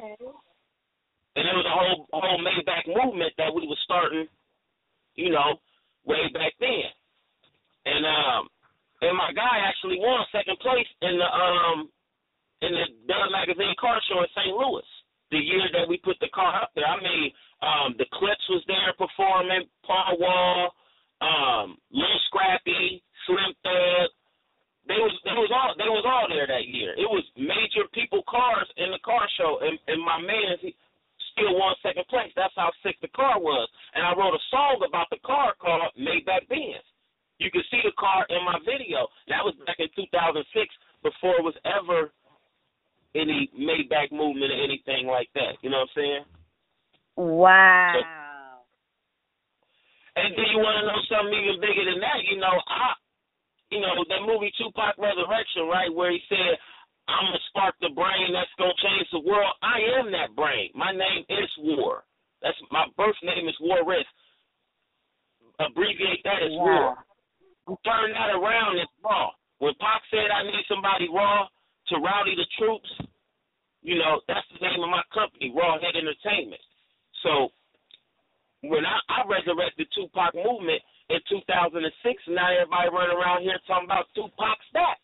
and 1.38 1.46
it 1.46 1.56
was 1.56 1.70
a 1.70 1.74
whole 1.74 2.10
whole 2.12 2.42
Maybach 2.42 2.86
movement 2.90 3.34
that 3.38 3.54
we 3.54 3.70
was 3.70 3.78
starting, 3.86 4.26
you 5.14 5.30
know, 5.30 5.62
way 6.04 6.26
back 6.34 6.58
then, 6.60 6.90
and 7.86 8.04
um, 8.06 8.50
and 9.06 9.14
my 9.16 9.32
guy 9.38 9.62
actually 9.62 10.02
won 10.02 10.26
second 10.34 10.58
place 10.60 10.90
in 11.06 11.22
the 11.22 11.30
um, 11.30 11.90
in 12.66 12.74
the 12.74 12.86
Della 13.06 13.30
Magazine 13.30 13.78
car 13.80 14.02
show 14.10 14.26
in 14.26 14.30
St. 14.34 14.50
Louis 14.50 14.90
the 15.32 15.38
year 15.38 15.66
that 15.74 15.88
we 15.88 15.98
put 15.98 16.18
the 16.22 16.30
car 16.34 16.62
up 16.62 16.72
there. 16.76 16.86
I 16.86 16.98
mean, 17.02 17.32
um, 17.66 17.96
the 17.98 18.06
Clipse 18.14 18.48
was 18.50 18.64
there 18.68 18.94
performing, 18.98 19.66
Paul 19.86 20.18
Wall, 20.20 20.72
um, 21.22 21.78
Lil 21.92 22.20
Scrappy, 22.28 23.02
Slim 23.26 23.52
Thug. 23.64 24.10
They 24.86 25.02
was 25.02 25.16
they 25.26 25.34
was 25.34 25.50
all 25.50 25.74
they 25.82 25.90
was 25.90 26.06
all 26.06 26.30
there 26.30 26.46
that 26.46 26.70
year. 26.70 26.94
It 26.94 27.10
was 27.10 27.26
major 27.34 27.90
people 27.90 28.22
cars 28.30 28.70
in 28.78 28.94
the 28.94 29.02
car 29.02 29.26
show, 29.34 29.58
and, 29.66 29.82
and 29.90 29.98
my 29.98 30.22
man 30.22 30.62
he 30.62 30.78
still 31.34 31.58
won 31.58 31.74
second 31.82 32.06
place. 32.06 32.30
That's 32.38 32.54
how 32.54 32.70
sick 32.86 32.94
the 33.02 33.10
car 33.18 33.42
was. 33.42 33.66
And 33.98 34.06
I 34.06 34.14
wrote 34.14 34.38
a 34.38 34.44
the 35.10 35.20
car 35.26 35.54
called 35.60 35.92
Maybach 36.00 36.48
Benz. 36.50 36.86
You 37.38 37.52
can 37.52 37.64
see 37.70 37.82
the 37.84 37.92
car 38.00 38.26
in 38.30 38.40
my 38.46 38.60
video. 38.64 39.08
That 39.28 39.44
was 39.44 39.56
back 39.68 39.76
in 39.80 39.92
2006, 39.96 40.48
before 41.04 41.36
it 41.36 41.44
was 41.44 41.58
ever 41.68 42.12
any 43.16 43.52
Maybach 43.56 44.12
movement 44.12 44.52
or 44.52 44.60
anything 44.64 45.08
like 45.08 45.30
that. 45.36 45.60
You 45.62 45.70
know 45.70 45.84
what 45.84 45.94
I'm 45.96 46.00
saying? 46.00 46.26
Wow. 47.16 47.96
So, 47.96 48.04
and 50.16 50.36
do 50.36 50.44
you 50.48 50.60
want 50.60 50.80
to 50.80 50.88
know 50.88 51.00
something 51.12 51.36
even 51.36 51.60
bigger 51.60 51.84
than 51.88 52.00
that? 52.00 52.24
You 52.28 52.40
know, 52.40 52.56
I, 52.56 52.96
you 53.72 53.80
know, 53.84 54.04
that 54.08 54.24
movie 54.24 54.52
Tupac 54.56 54.96
Resurrection, 54.96 55.68
right, 55.68 55.92
where 55.92 56.12
he 56.12 56.20
said, 56.28 56.56
"I'm 57.08 57.28
gonna 57.28 57.48
spark 57.52 57.76
the 57.80 57.92
brain 57.92 58.32
that's 58.32 58.52
gonna 58.56 58.76
change 58.80 59.08
the 59.12 59.24
world." 59.28 59.52
I 59.64 59.80
am 60.00 60.12
that 60.12 60.36
brain. 60.36 60.72
My 60.76 60.92
name 60.92 61.24
is 61.28 61.52
War. 61.60 62.04
That's 62.42 62.58
my 62.72 62.88
birth 62.96 63.20
name 63.24 63.48
is 63.48 63.56
War 63.60 63.84
Risk. 63.84 64.08
Abbreviate 65.60 66.24
that 66.24 66.44
as 66.44 66.52
wow. 66.54 66.96
War. 67.68 67.78
Turn 67.84 68.14
that 68.14 68.36
around, 68.36 68.78
it's 68.78 68.92
raw. 69.04 69.32
When 69.58 69.74
Pac 69.80 70.02
said, 70.12 70.30
"I 70.30 70.44
need 70.44 70.66
somebody 70.70 71.08
raw," 71.10 71.48
to 71.90 71.96
rowdy 71.98 72.36
the 72.36 72.46
troops, 72.58 72.90
you 73.82 73.98
know, 73.98 74.22
that's 74.28 74.46
the 74.54 74.66
name 74.66 74.82
of 74.84 74.90
my 74.90 75.04
company, 75.14 75.54
Rawhead 75.54 75.96
Entertainment. 75.96 76.62
So 77.22 77.50
when 78.64 78.86
I, 78.86 78.98
I 79.10 79.28
resurrected 79.30 79.88
Tupac 79.94 80.34
movement 80.34 80.82
in 81.10 81.20
2006, 81.30 81.86
now 82.30 82.50
everybody 82.50 82.90
running 82.90 83.18
around 83.18 83.44
here 83.44 83.60
talking 83.68 83.86
about 83.86 84.10
Tupac's 84.16 84.70
that. 84.74 84.98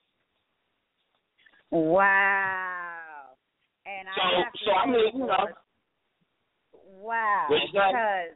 Wow. 1.70 3.38
And 3.86 4.08
so, 4.16 4.22
I 4.22 4.44
so 4.66 4.72
I 4.72 4.86
mean, 4.90 5.12
you 5.14 5.26
know. 5.26 5.48
Wow. 7.02 7.48
Because 7.50 8.34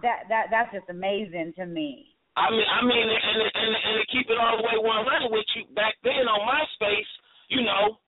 that 0.00 0.24
that 0.28 0.46
that's 0.50 0.72
just 0.72 0.88
amazing 0.88 1.52
to 1.56 1.66
me. 1.66 2.16
I 2.36 2.48
mean, 2.48 2.64
I 2.64 2.80
mean, 2.80 3.06
and 3.12 3.40
and 3.44 3.74
and 3.76 3.94
to 4.00 4.06
keep 4.08 4.30
it 4.32 4.40
all 4.40 4.56
the 4.56 4.64
way 4.64 4.80
100 4.80 5.28
with 5.28 5.44
you, 5.52 5.68
back 5.76 6.00
then 6.00 6.24
on 6.24 6.40
MySpace, 6.48 7.12
you 7.52 7.60
know, 7.60 8.00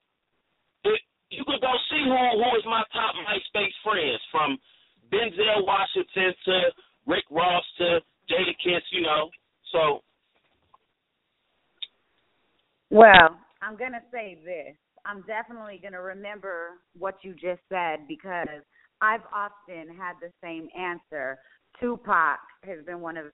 it, 0.89 0.99
you 1.29 1.45
could 1.45 1.61
go 1.61 1.73
see 1.93 2.01
who 2.09 2.17
who 2.41 2.49
is 2.57 2.65
my 2.65 2.81
top 2.89 3.13
MySpace 3.21 3.75
friends, 3.85 4.21
from 4.31 4.57
Denzel 5.13 5.61
Washington 5.61 6.33
to 6.45 6.55
Rick 7.05 7.25
Ross 7.29 7.63
to 7.77 8.01
Jadakiss, 8.25 8.81
you 8.91 9.03
know. 9.03 9.29
So, 9.71 10.01
well, 12.89 13.37
I'm 13.61 13.77
gonna 13.77 14.01
say 14.11 14.39
this. 14.43 14.75
I'm 15.05 15.21
definitely 15.27 15.79
gonna 15.83 16.01
remember 16.01 16.81
what 16.97 17.17
you 17.21 17.33
just 17.33 17.61
said 17.69 18.07
because 18.07 18.65
I've 19.01 19.25
often 19.31 19.93
had 19.95 20.13
the 20.21 20.31
same 20.41 20.67
answer. 20.75 21.37
Tupac 21.79 22.39
has 22.63 22.83
been 22.85 23.01
one 23.01 23.17
of 23.17 23.25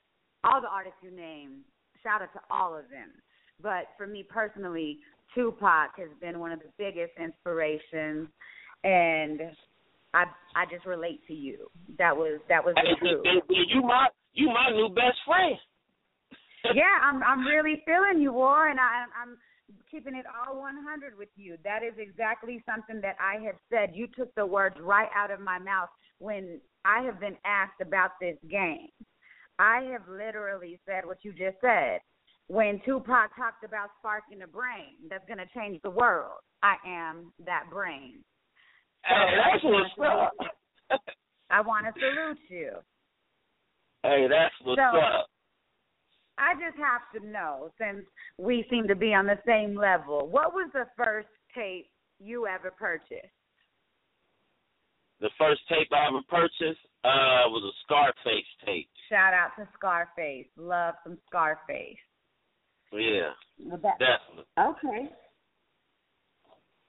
all 0.44 0.62
the 0.62 0.68
artists 0.68 0.98
you 1.02 1.12
name, 1.12 1.62
shout 2.04 2.22
out 2.22 2.34
to 2.34 2.40
all 2.50 2.76
of 2.76 2.84
them. 2.90 3.10
But 3.62 3.90
for 3.98 4.08
me 4.08 4.24
personally, 4.28 5.00
Tupac 5.36 5.92
has 5.98 6.10
been 6.20 6.40
one 6.40 6.52
of 6.52 6.60
the 6.60 6.72
biggest 6.78 7.14
inspirations, 7.22 8.28
and 8.84 9.42
I 10.14 10.26
I 10.56 10.66
just 10.72 10.86
relate 10.86 11.22
to 11.28 11.34
you. 11.34 11.70
That 11.98 12.16
was 12.16 12.40
that 12.50 12.64
was 12.64 12.76
the 12.76 12.96
truth. 13.00 13.44
You 13.50 13.82
my 13.82 14.08
you 14.34 14.48
my 14.48 14.70
new 14.72 14.90
best 14.90 15.18
friend. 15.26 15.56
yeah, 16.74 16.98
I'm 17.02 17.24
I'm 17.24 17.46
really 17.46 17.82
feeling 17.86 18.22
you, 18.22 18.34
War, 18.34 18.68
and 18.68 18.80
I 18.80 19.06
I'm 19.22 19.38
keeping 19.92 20.16
it 20.16 20.26
all 20.26 20.60
100 20.60 21.18
with 21.18 21.30
you. 21.36 21.58
That 21.64 21.84
is 21.84 21.94
exactly 21.98 22.64
something 22.66 23.02
that 23.02 23.18
I 23.20 23.44
have 23.44 23.56
said. 23.70 23.92
You 23.94 24.08
took 24.08 24.34
the 24.36 24.46
words 24.46 24.78
right 24.82 25.10
out 25.16 25.30
of 25.30 25.40
my 25.40 25.60
mouth 25.60 25.90
when 26.20 26.60
I 26.86 27.02
have 27.04 27.20
been 27.20 27.38
asked 27.46 27.82
about 27.82 28.12
this 28.20 28.38
game. 28.50 28.90
I 29.60 29.82
have 29.92 30.04
literally 30.10 30.80
said 30.88 31.06
what 31.06 31.18
you 31.24 31.32
just 31.34 31.58
said. 31.62 32.00
When 32.48 32.82
Tupac 32.86 33.36
talked 33.36 33.64
about 33.64 33.90
sparking 34.00 34.40
the 34.40 34.48
brain 34.48 34.98
that's 35.10 35.26
going 35.28 35.38
to 35.38 35.46
change 35.56 35.80
the 35.84 35.90
world, 35.90 36.40
I 36.64 36.76
am 36.86 37.32
that 37.46 37.66
brain. 37.70 38.24
So 39.08 39.16
hey, 39.16 39.36
that's 39.38 39.64
what's 39.64 39.90
up. 40.92 41.02
I 41.50 41.62
want 41.62 41.86
to 41.86 41.94
salute 41.94 42.38
you. 42.50 42.72
Hey, 44.04 44.28
that's 44.30 44.54
what's 44.64 44.80
so, 44.80 44.98
up. 44.98 45.28
I 46.52 46.54
just 46.56 46.78
have 46.78 47.08
to 47.16 47.28
know, 47.28 47.72
since 47.80 48.06
we 48.38 48.66
seem 48.70 48.88
to 48.88 48.96
be 48.96 49.14
on 49.14 49.26
the 49.26 49.40
same 49.46 49.76
level, 49.76 50.28
what 50.28 50.54
was 50.54 50.70
the 50.74 50.86
first 50.98 51.30
tape 51.56 51.88
you 52.20 52.46
ever 52.46 52.72
purchased? 52.72 53.32
The 55.22 55.30
first 55.38 55.62
tape 55.70 55.88
I 55.94 56.08
ever 56.10 56.22
purchased 56.28 56.82
uh 57.04 57.48
was 57.48 57.64
a 57.64 57.74
Scarface 57.86 58.52
tape. 58.66 58.90
Shout 59.08 59.34
out 59.34 59.52
to 59.58 59.68
Scarface. 59.78 60.48
Love 60.58 60.96
some 61.04 61.18
Scarface. 61.30 61.98
Yeah. 62.92 63.32
Well, 63.64 63.80
that, 63.82 63.98
definitely. 64.02 64.50
Okay. 64.60 65.08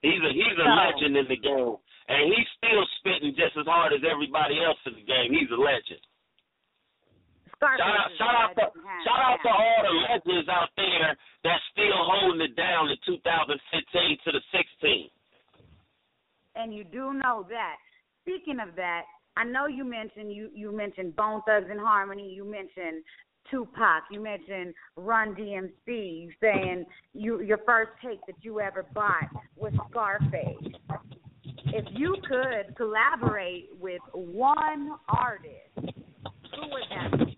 He's 0.00 0.22
a 0.26 0.32
he's 0.32 0.58
a 0.58 0.66
so, 0.66 0.74
legend 0.74 1.16
in 1.16 1.28
the 1.28 1.38
game. 1.38 1.76
And 2.08 2.34
he's 2.34 2.50
still 2.58 2.82
spitting 2.98 3.36
just 3.38 3.54
as 3.54 3.66
hard 3.68 3.92
as 3.92 4.02
everybody 4.02 4.58
else 4.58 4.80
in 4.86 4.98
the 4.98 5.06
game. 5.06 5.30
He's 5.30 5.52
a 5.52 5.60
legend. 5.60 6.02
Shout 7.62 7.78
out, 7.78 8.10
shout 8.18 8.34
out 8.34 8.52
to 8.58 8.66
shout 9.06 9.22
out 9.22 9.38
to 9.46 9.50
all 9.54 9.80
the 9.86 9.94
legends 10.10 10.48
out 10.50 10.68
there 10.74 11.14
that's 11.46 11.62
still 11.70 11.94
holding 11.94 12.42
it 12.42 12.56
down 12.56 12.90
in 12.90 12.98
2015 13.06 14.18
to 14.26 14.32
the 14.34 14.42
16. 14.50 15.06
And 16.56 16.74
you 16.74 16.82
do 16.82 17.14
know 17.14 17.46
that 17.48 17.76
speaking 18.22 18.58
of 18.58 18.74
that, 18.74 19.02
I 19.36 19.44
know 19.44 19.66
you 19.66 19.84
mentioned 19.84 20.32
you 20.32 20.50
you 20.54 20.76
mentioned 20.76 21.14
Bone 21.14 21.40
Thugs-n-Harmony. 21.46 22.34
You 22.34 22.44
mentioned 22.44 23.04
Tupac. 23.48 24.04
You 24.10 24.20
mentioned 24.20 24.74
Run 24.96 25.34
DMC. 25.34 26.30
saying 26.40 26.84
you 27.14 27.42
your 27.42 27.58
first 27.64 27.92
tape 28.04 28.20
that 28.26 28.36
you 28.42 28.60
ever 28.60 28.84
bought 28.92 29.30
was 29.56 29.72
Scarface. 29.90 30.74
If 31.66 31.84
you 31.92 32.16
could 32.28 32.76
collaborate 32.76 33.70
with 33.80 34.02
one 34.12 34.96
artist, 35.08 35.76
who 35.76 36.68
would 36.70 36.82
that 36.90 37.18
be? 37.18 37.31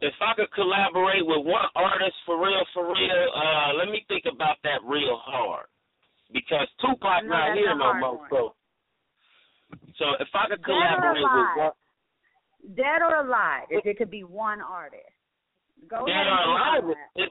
If 0.00 0.12
I 0.20 0.34
could 0.36 0.52
collaborate 0.52 1.24
with 1.24 1.46
one 1.46 1.68
artist 1.74 2.16
for 2.26 2.36
real, 2.36 2.64
for 2.74 2.92
real, 2.92 3.22
uh, 3.32 3.72
let 3.80 3.88
me 3.88 4.04
think 4.08 4.24
about 4.28 4.56
that 4.62 4.84
real 4.84 5.16
hard 5.24 5.66
because 6.32 6.68
Tupac 6.80 7.24
no, 7.24 7.30
not 7.30 7.56
here 7.56 7.72
no 7.72 7.94
more. 7.96 8.26
So, 8.28 8.54
so 9.98 10.04
if 10.20 10.28
I 10.34 10.48
could 10.52 10.62
collaborate 10.64 11.24
with 11.24 11.50
one, 11.56 11.72
Dead 12.74 13.00
or 13.00 13.24
alive, 13.24 13.70
if 13.70 13.86
it 13.86 13.96
could 13.96 14.10
be 14.10 14.24
one 14.24 14.60
artist. 14.60 15.06
Go 15.88 16.04
Dead 16.04 16.12
ahead. 16.12 16.26
or 16.26 16.44
alive, 16.44 16.96
it, 17.14 17.30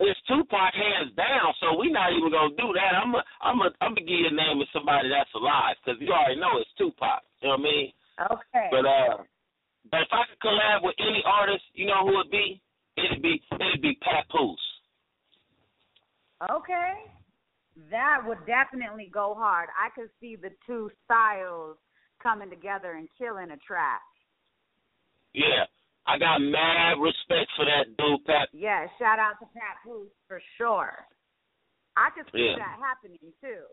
it's 0.00 0.20
Tupac 0.28 0.74
hands 0.74 1.14
down. 1.16 1.50
So 1.58 1.78
we're 1.78 1.90
not 1.90 2.12
even 2.12 2.30
gonna 2.30 2.54
do 2.54 2.70
that. 2.78 2.94
I'm 2.94 3.14
a, 3.14 3.22
I'm 3.42 3.58
a, 3.58 3.70
I'm 3.80 3.94
gonna 3.94 4.06
give 4.06 4.22
you 4.22 4.30
a 4.30 4.34
name 4.34 4.60
of 4.60 4.68
somebody 4.72 5.08
that's 5.08 5.32
alive 5.34 5.74
because 5.80 5.98
you 6.00 6.12
already 6.12 6.38
know 6.38 6.60
it's 6.60 6.70
Tupac. 6.78 7.22
You 7.40 7.48
know 7.48 7.58
what 7.58 7.60
I 7.60 7.66
mean? 7.66 7.86
Okay. 8.30 8.68
But 8.70 8.84
uh, 8.86 9.16
but 9.90 10.00
if 10.02 10.08
I 10.12 10.24
could 10.28 10.40
collab 10.40 10.82
with 10.82 10.94
any 10.98 11.22
artist, 11.26 11.64
you 11.74 11.86
know 11.86 12.06
who 12.06 12.20
it'd 12.20 12.30
be? 12.30 12.60
It'd 12.96 13.22
be 13.22 13.42
it'd 13.52 13.82
be 13.82 13.98
Papoose. 14.02 14.58
Okay. 16.50 16.92
That 17.90 18.22
would 18.24 18.38
definitely 18.46 19.10
go 19.12 19.34
hard. 19.36 19.68
I 19.74 19.90
could 19.98 20.10
see 20.20 20.36
the 20.36 20.50
two 20.66 20.90
styles 21.04 21.76
coming 22.22 22.48
together 22.50 22.92
and 22.92 23.08
killing 23.18 23.50
a 23.50 23.56
track. 23.58 24.00
Yeah, 25.34 25.66
I 26.06 26.18
got 26.18 26.38
mad 26.38 27.02
respect 27.02 27.50
for 27.56 27.64
that 27.66 27.90
dude, 27.98 28.24
Pat. 28.26 28.48
Yeah, 28.52 28.86
shout 28.98 29.18
out 29.18 29.40
to 29.40 29.46
Papoose 29.50 30.14
for 30.28 30.40
sure. 30.56 30.94
I 31.96 32.10
could 32.14 32.30
see 32.32 32.54
Yeah. 32.54 32.58
that 32.58 32.78
happening 32.78 33.18
too. 33.40 33.66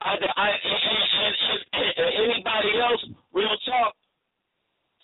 I, 0.00 0.16
I, 0.16 0.48
and, 0.48 0.82
and, 0.90 1.34
and, 1.72 1.92
and 1.94 2.10
anybody 2.24 2.72
else, 2.80 3.04
real 3.32 3.54
talk. 3.66 3.94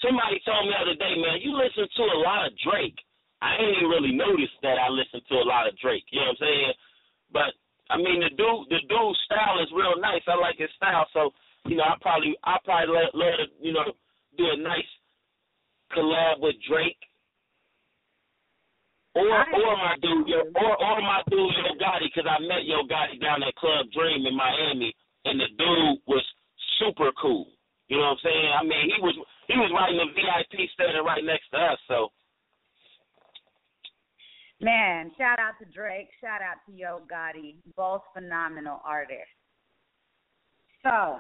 Somebody 0.07 0.39
told 0.47 0.71
me 0.71 0.71
the 0.71 0.83
other 0.87 0.99
day, 1.03 1.19
man, 1.19 1.43
you 1.43 1.51
listen 1.59 1.83
to 1.83 2.05
a 2.15 2.19
lot 2.23 2.47
of 2.47 2.55
Drake. 2.63 2.95
I 3.43 3.59
ain't 3.59 3.75
even 3.75 3.91
really 3.91 4.15
noticed 4.15 4.55
that 4.63 4.79
I 4.79 4.87
listen 4.87 5.19
to 5.19 5.35
a 5.43 5.47
lot 5.47 5.67
of 5.67 5.75
Drake. 5.83 6.07
You 6.15 6.23
know 6.23 6.31
what 6.31 6.39
I'm 6.39 6.47
saying? 6.47 6.73
But 7.35 7.51
I 7.91 7.99
mean, 7.99 8.23
the 8.23 8.31
dude, 8.31 8.71
the 8.71 8.81
dude's 8.87 9.19
style 9.27 9.59
is 9.59 9.75
real 9.75 9.99
nice. 9.99 10.23
I 10.31 10.39
like 10.39 10.63
his 10.63 10.71
style, 10.79 11.11
so 11.11 11.35
you 11.67 11.75
know, 11.75 11.91
I 11.91 11.99
probably, 11.99 12.39
I 12.47 12.57
probably 12.63 12.95
let, 12.95 13.11
let 13.19 13.35
it, 13.43 13.51
you 13.59 13.75
know, 13.75 13.83
do 14.39 14.47
a 14.47 14.57
nice 14.63 14.91
collab 15.91 16.39
with 16.39 16.55
Drake. 16.71 17.03
Or, 19.17 19.27
or 19.27 19.77
my 19.81 19.97
dude, 20.03 20.29
yo, 20.29 20.45
or 20.55 20.75
or 20.77 21.01
my 21.03 21.25
dude 21.27 21.41
Yo 21.41 21.75
Gotti, 21.83 22.13
because 22.13 22.29
I 22.29 22.39
met 22.47 22.69
Yo 22.69 22.85
Gotti 22.85 23.19
down 23.19 23.43
at 23.43 23.57
Club 23.57 23.91
Dream 23.91 24.27
in 24.27 24.37
Miami, 24.37 24.95
and 25.25 25.41
the 25.41 25.49
dude 25.57 25.99
was 26.07 26.23
super 26.79 27.11
cool. 27.21 27.49
You 27.89 27.97
know 27.97 28.13
what 28.13 28.21
I'm 28.21 28.25
saying? 28.29 28.51
I 28.53 28.63
mean, 28.63 28.93
he 28.93 29.01
was 29.01 29.17
he 29.49 29.55
was 29.57 29.71
in 29.91 29.97
the 29.97 30.11
VIP 30.15 30.69
standing 30.75 31.05
right 31.05 31.25
next 31.25 31.49
to 31.53 31.59
us. 31.59 31.79
So 31.88 32.11
Man, 34.61 35.12
shout 35.19 35.38
out 35.38 35.59
to 35.61 35.67
Drake, 35.67 36.09
shout 36.21 36.41
out 36.41 36.57
to 36.67 36.73
Yo 36.73 37.00
Gotti, 37.12 37.57
both 37.76 38.00
phenomenal 38.15 38.81
artists. 38.85 39.29
So, 40.83 41.19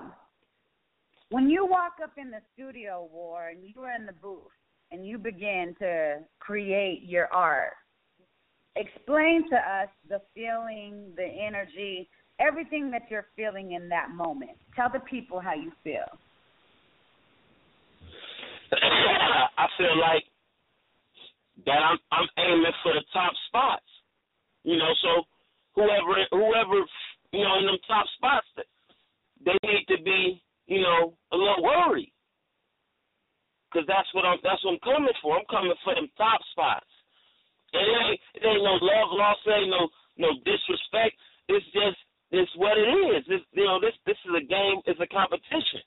when 1.28 1.50
you 1.50 1.66
walk 1.66 1.94
up 2.02 2.12
in 2.16 2.30
the 2.30 2.40
studio, 2.54 3.08
War, 3.12 3.48
and 3.48 3.58
you 3.62 3.82
are 3.82 3.94
in 3.94 4.06
the 4.06 4.12
booth, 4.12 4.40
and 4.90 5.06
you 5.06 5.18
begin 5.18 5.74
to 5.80 6.20
create 6.38 7.02
your 7.02 7.26
art, 7.30 7.74
explain 8.74 9.48
to 9.50 9.56
us 9.56 9.88
the 10.08 10.22
feeling, 10.34 11.12
the 11.16 11.26
energy, 11.26 12.08
everything 12.40 12.90
that 12.92 13.02
you're 13.10 13.26
feeling 13.36 13.72
in 13.72 13.86
that 13.90 14.10
moment. 14.12 14.56
Tell 14.74 14.88
the 14.90 15.00
people 15.00 15.40
how 15.40 15.54
you 15.54 15.72
feel. 15.84 16.18
I 19.58 19.66
feel 19.78 19.98
like 19.98 20.24
that 21.64 21.80
I'm 21.80 21.98
I'm 22.12 22.28
aiming 22.38 22.76
for 22.82 22.92
the 22.92 23.04
top 23.12 23.32
spots. 23.48 23.88
You 24.64 24.76
know, 24.76 24.92
so 25.02 25.10
whoever 25.74 26.14
whoever 26.30 26.84
you 27.32 27.42
know 27.42 27.58
in 27.58 27.66
them 27.66 27.78
top 27.86 28.06
spots, 28.16 28.46
they 29.44 29.56
need 29.62 29.86
to 29.88 30.02
be 30.02 30.42
you 30.66 30.80
know 30.82 31.14
a 31.32 31.36
little 31.36 31.62
worried 31.62 32.12
because 33.70 33.86
that's 33.86 34.08
what 34.12 34.24
I'm 34.24 34.38
that's 34.42 34.62
what 34.64 34.78
I'm 34.78 34.84
coming 34.84 35.16
for. 35.22 35.38
I'm 35.38 35.48
coming 35.50 35.74
for 35.84 35.94
them 35.94 36.08
top 36.16 36.40
spots. 36.52 36.88
And 37.72 37.84
it 37.84 37.98
ain't 38.08 38.20
it 38.40 38.42
ain't 38.46 38.64
no 38.64 38.80
love 38.80 39.10
lost, 39.12 39.44
it 39.46 39.52
ain't 39.52 39.70
no 39.70 39.88
no 40.16 40.32
disrespect. 40.44 41.16
It's 41.48 41.66
just 41.76 42.00
it's 42.32 42.50
what 42.56 42.78
it 42.78 42.88
is. 42.88 43.22
It's, 43.28 43.44
you 43.52 43.64
know 43.64 43.80
this 43.80 43.94
this 44.06 44.18
is 44.24 44.32
a 44.32 44.44
game. 44.44 44.80
It's 44.86 45.00
a 45.00 45.06
competition. 45.06 45.84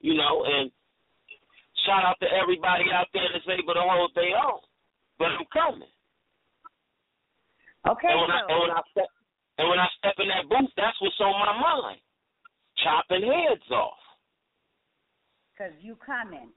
You 0.00 0.14
know, 0.14 0.46
and 0.46 0.70
shout 1.98 2.08
out 2.08 2.16
to 2.20 2.26
everybody 2.40 2.84
out 2.94 3.06
there 3.12 3.26
that's 3.32 3.44
able 3.48 3.74
to 3.74 3.80
hold 3.82 4.12
their 4.14 4.36
own. 4.38 4.60
But 5.18 5.28
I'm 5.34 5.46
coming. 5.52 5.88
Okay, 7.88 8.08
And 8.10 8.20
when, 8.20 8.30
I, 8.30 8.40
and 8.48 8.60
when 8.60 8.70
I 8.70 8.82
step 8.90 9.06
and 9.58 9.68
when 9.68 9.78
I 9.78 9.86
step 9.98 10.14
in 10.18 10.28
that 10.28 10.48
booth, 10.48 10.70
that's 10.76 10.96
what's 11.00 11.18
on 11.20 11.32
my 11.32 11.58
mind. 11.60 12.00
Chopping 12.84 13.22
heads 13.22 13.70
off. 13.72 13.98
because 15.52 15.72
you 15.80 15.96
coming. 16.04 16.50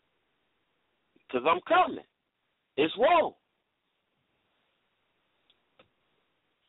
Because 1.27 1.47
I'm 1.49 1.61
coming. 1.67 2.03
It's 2.77 2.93
whoa. 2.97 3.35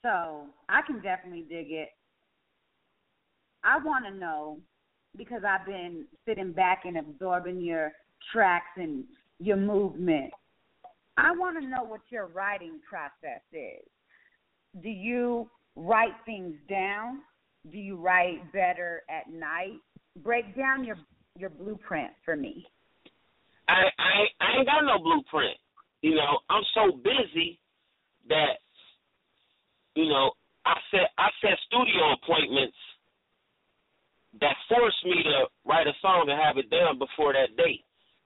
So 0.02 0.46
I 0.68 0.80
can 0.87 1.02
definitely 1.02 1.44
dig 1.48 1.70
it. 1.70 1.88
I 3.64 3.78
want 3.85 4.04
to 4.06 4.14
know 4.14 4.58
because 5.16 5.42
I've 5.46 5.66
been 5.66 6.06
sitting 6.26 6.52
back 6.52 6.82
and 6.85 6.96
absorbing 6.96 7.61
your 7.61 7.92
tracks 8.32 8.66
and 8.76 9.04
your 9.38 9.56
movement. 9.56 10.32
I 11.16 11.32
want 11.32 11.61
to 11.61 11.66
know 11.66 11.85
what 11.85 12.00
your 12.11 12.26
writing 12.28 12.80
process 12.88 13.42
is. 13.52 13.87
Do 14.82 14.88
you 14.88 15.48
write 15.76 16.14
things 16.24 16.54
down? 16.68 17.20
Do 17.70 17.78
you 17.78 17.96
write 17.96 18.52
better 18.52 19.02
at 19.11 19.32
night? 19.32 19.78
Break 20.22 20.56
down 20.56 20.85
your 20.85 20.96
your 21.38 21.50
blueprint 21.50 22.11
for 22.24 22.37
me. 22.37 22.66
I 23.68 23.85
I 23.98 24.44
I 24.44 24.58
ain't 24.58 24.66
got 24.66 24.85
no 24.85 25.02
blueprint. 25.02 25.56
You 26.02 26.14
know, 26.14 26.38
I'm 26.50 26.62
so 26.74 26.96
busy 26.96 27.58
that 28.28 28.58
you 29.94 30.08
know 30.08 30.32
I 30.64 30.74
set 30.90 31.11
I 31.18 31.28
set 31.40 31.58
studio 31.66 32.12
appointments 32.22 32.76
that 34.40 34.56
force 34.68 34.96
me 35.04 35.22
to 35.22 35.46
write 35.64 35.87
a 35.87 35.92
song 36.00 36.26
and 36.28 36.40
have 36.40 36.56
it 36.56 36.70
done 36.70 36.98
before 36.98 37.32
that 37.32 37.56
date. 37.56 37.85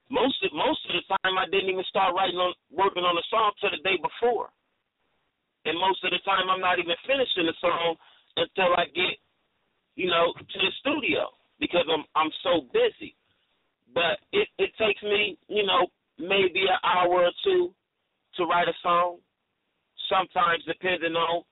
Most 0.09 0.38
of 0.45 0.55
most 0.55 0.81
of 0.87 0.95
the 0.95 1.05
time, 1.19 1.35
I 1.35 1.51
didn't 1.51 1.71
even 1.71 1.85
start 1.90 2.14
writing 2.14 2.38
on 2.38 2.55
working 2.71 3.03
on 3.03 3.19
the 3.19 3.27
song 3.27 3.51
till 3.59 3.75
the 3.75 3.83
day 3.83 3.99
before, 3.99 4.55
and 5.66 5.75
most 5.75 5.99
of 6.07 6.14
the 6.14 6.23
time, 6.23 6.47
I'm 6.47 6.62
not 6.62 6.79
even 6.79 6.95
finishing 7.07 7.51
the 7.51 7.57
song 7.59 7.99
until 8.38 8.71
I 8.79 8.87
get, 8.95 9.19
you 9.99 10.07
know, 10.07 10.31
to 10.38 10.59
the 10.62 10.71
studio 10.79 11.35
because 11.59 11.90
I'm 11.90 12.07
I'm 12.14 12.31
so 12.47 12.71
busy. 12.71 13.19
But 13.90 14.23
it 14.31 14.47
it 14.62 14.71
takes 14.79 15.03
me, 15.03 15.38
you 15.49 15.66
know, 15.66 15.90
maybe 16.19 16.62
an 16.71 16.79
hour 16.87 17.27
or 17.27 17.35
two 17.42 17.75
to 18.38 18.45
write 18.47 18.69
a 18.69 18.77
song. 18.83 19.19
Sometimes, 20.07 20.62
depending 20.71 21.19
on, 21.19 21.42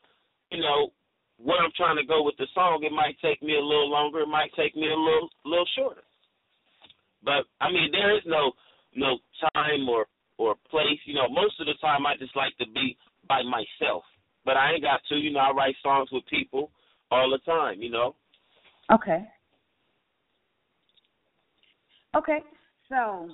you 0.55 0.63
know, 0.63 0.95
where 1.43 1.59
I'm 1.59 1.75
trying 1.77 1.97
to 1.97 2.07
go 2.07 2.23
with 2.23 2.37
the 2.39 2.47
song, 2.55 2.87
it 2.87 2.93
might 2.93 3.19
take 3.19 3.43
me 3.43 3.59
a 3.59 3.61
little 3.61 3.91
longer. 3.91 4.21
It 4.21 4.31
might 4.31 4.55
take 4.55 4.77
me 4.77 4.87
a 4.87 4.95
little 4.95 5.29
little 5.45 5.69
shorter. 5.75 6.07
But 7.25 7.45
I 7.61 7.71
mean, 7.71 7.91
there 7.93 8.17
is 8.17 8.23
no 8.27 8.53
no 8.95 9.19
time 9.55 9.89
or 9.89 10.07
or 10.39 10.55
place. 10.71 11.01
You 11.07 11.15
know, 11.15 11.29
most 11.29 11.59
of 11.61 11.67
the 11.67 11.75
time 11.81 12.07
I 12.07 12.17
just 12.19 12.37
like 12.37 12.57
to 12.59 12.67
be 12.75 12.97
by 13.29 13.43
myself. 13.43 14.05
But 14.45 14.57
I 14.57 14.73
ain't 14.73 14.83
got 14.83 15.01
to. 15.09 15.17
You 15.17 15.33
know, 15.33 15.41
I 15.41 15.51
write 15.53 15.75
songs 15.83 16.09
with 16.13 16.25
people 16.27 16.71
all 17.11 17.31
the 17.31 17.39
time. 17.51 17.81
You 17.81 17.91
know. 17.91 18.15
Okay. 18.93 19.25
Okay. 22.15 22.41
So 22.89 23.31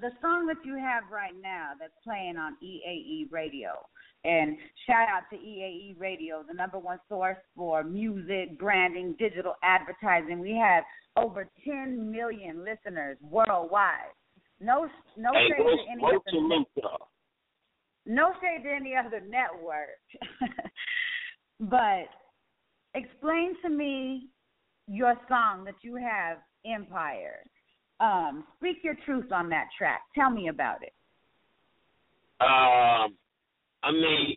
the 0.00 0.10
song 0.22 0.46
that 0.46 0.64
you 0.64 0.76
have 0.76 1.04
right 1.12 1.34
now 1.42 1.72
that's 1.78 1.92
playing 2.04 2.36
on 2.36 2.56
EAE 2.62 3.30
Radio, 3.30 3.70
and 4.24 4.56
shout 4.86 5.08
out 5.08 5.22
to 5.30 5.36
EAE 5.36 5.98
Radio, 5.98 6.44
the 6.46 6.54
number 6.54 6.78
one 6.78 6.98
source 7.08 7.38
for 7.56 7.82
music, 7.82 8.58
branding, 8.58 9.14
digital 9.18 9.54
advertising. 9.62 10.40
We 10.40 10.52
have 10.62 10.84
over 11.16 11.48
10 11.64 12.10
million 12.10 12.64
listeners 12.64 13.16
worldwide. 13.22 14.12
No, 14.60 14.88
no 15.16 15.30
Hey, 15.32 15.48
shade 15.48 15.64
to 15.64 15.76
any 15.90 16.04
other, 16.04 16.20
to 16.30 16.98
no 18.06 18.32
shade 18.42 18.62
to 18.64 18.70
any 18.70 18.94
other 18.94 19.20
network. 19.20 20.00
but 21.60 22.08
explain 22.94 23.54
to 23.62 23.70
me 23.70 24.28
your 24.86 25.14
song 25.28 25.64
that 25.64 25.76
you 25.82 25.96
have, 25.96 26.38
Empire. 26.66 27.38
Um, 28.00 28.44
speak 28.58 28.78
your 28.82 28.96
truth 29.06 29.32
on 29.32 29.48
that 29.50 29.68
track. 29.78 30.00
Tell 30.14 30.30
me 30.30 30.48
about 30.48 30.82
it. 30.82 30.92
Um, 32.40 33.14
I 33.82 33.92
mean, 33.92 34.36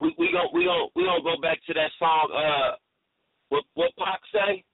we 0.00 0.14
we 0.18 0.30
gon' 0.32 0.50
we 0.54 0.64
gon' 0.64 0.88
we 0.94 1.04
gonna 1.04 1.22
go 1.22 1.40
back 1.40 1.58
to 1.66 1.74
that 1.74 1.90
song. 1.98 2.30
Uh, 2.30 2.76
what 3.48 3.64
what 3.74 3.90
Pac 3.98 4.20
say? 4.32 4.64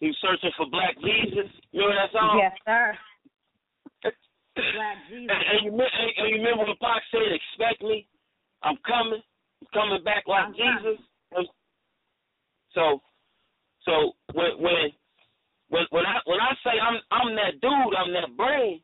He 0.00 0.08
was 0.08 0.18
searching 0.20 0.52
for 0.56 0.66
Black 0.70 0.96
Jesus. 1.00 1.50
Remember 1.72 1.94
that 1.94 2.12
song? 2.12 2.40
Yes, 2.40 2.56
sir. 2.64 2.96
Black 4.56 4.98
Jesus. 5.08 5.28
And, 5.28 5.42
and 5.52 5.58
you 5.64 5.70
and, 5.72 6.10
and 6.16 6.26
you 6.28 6.36
remember 6.40 6.64
when 6.64 6.80
Pac 6.80 7.02
said, 7.12 7.28
"Expect 7.28 7.82
me, 7.82 8.06
I'm 8.62 8.76
coming, 8.86 9.20
I'm 9.20 9.68
coming 9.72 10.04
back 10.04 10.24
like 10.26 10.48
I'm. 10.48 10.54
Jesus." 10.54 11.00
So, 12.74 13.00
so 13.84 14.12
when 14.32 14.58
when 14.58 14.90
when 15.68 15.84
when 15.90 16.04
I 16.06 16.18
when 16.24 16.40
I 16.40 16.52
say 16.64 16.74
I'm 16.80 16.98
I'm 17.12 17.36
that 17.36 17.60
dude, 17.60 17.94
I'm 17.94 18.12
that 18.16 18.36
brain, 18.36 18.80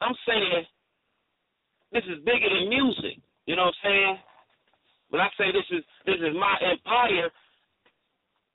I'm 0.00 0.14
saying 0.26 0.66
this 1.92 2.04
is 2.04 2.24
bigger 2.24 2.50
than 2.50 2.68
music. 2.68 3.22
You 3.46 3.54
know 3.56 3.70
what 3.70 3.74
I'm 3.82 3.90
saying? 3.90 4.16
When 5.10 5.20
I 5.20 5.28
say 5.38 5.52
this 5.52 5.66
is 5.70 5.84
this 6.04 6.16
is 6.16 6.34
my 6.34 6.54
empire, 6.62 7.30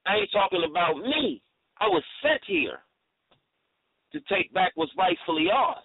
I 0.06 0.16
ain't 0.18 0.32
talking 0.32 0.64
about 0.70 0.98
me. 0.98 1.42
I 1.80 1.88
was 1.88 2.04
sent 2.22 2.42
here 2.46 2.80
to 4.12 4.20
take 4.30 4.54
back 4.54 4.74
what's 4.76 4.92
rightfully 4.98 5.48
ours. 5.54 5.78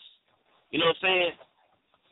You 0.71 0.81
know 0.81 0.87
what 0.87 0.97
I'm 1.03 1.09
saying? 1.09 1.33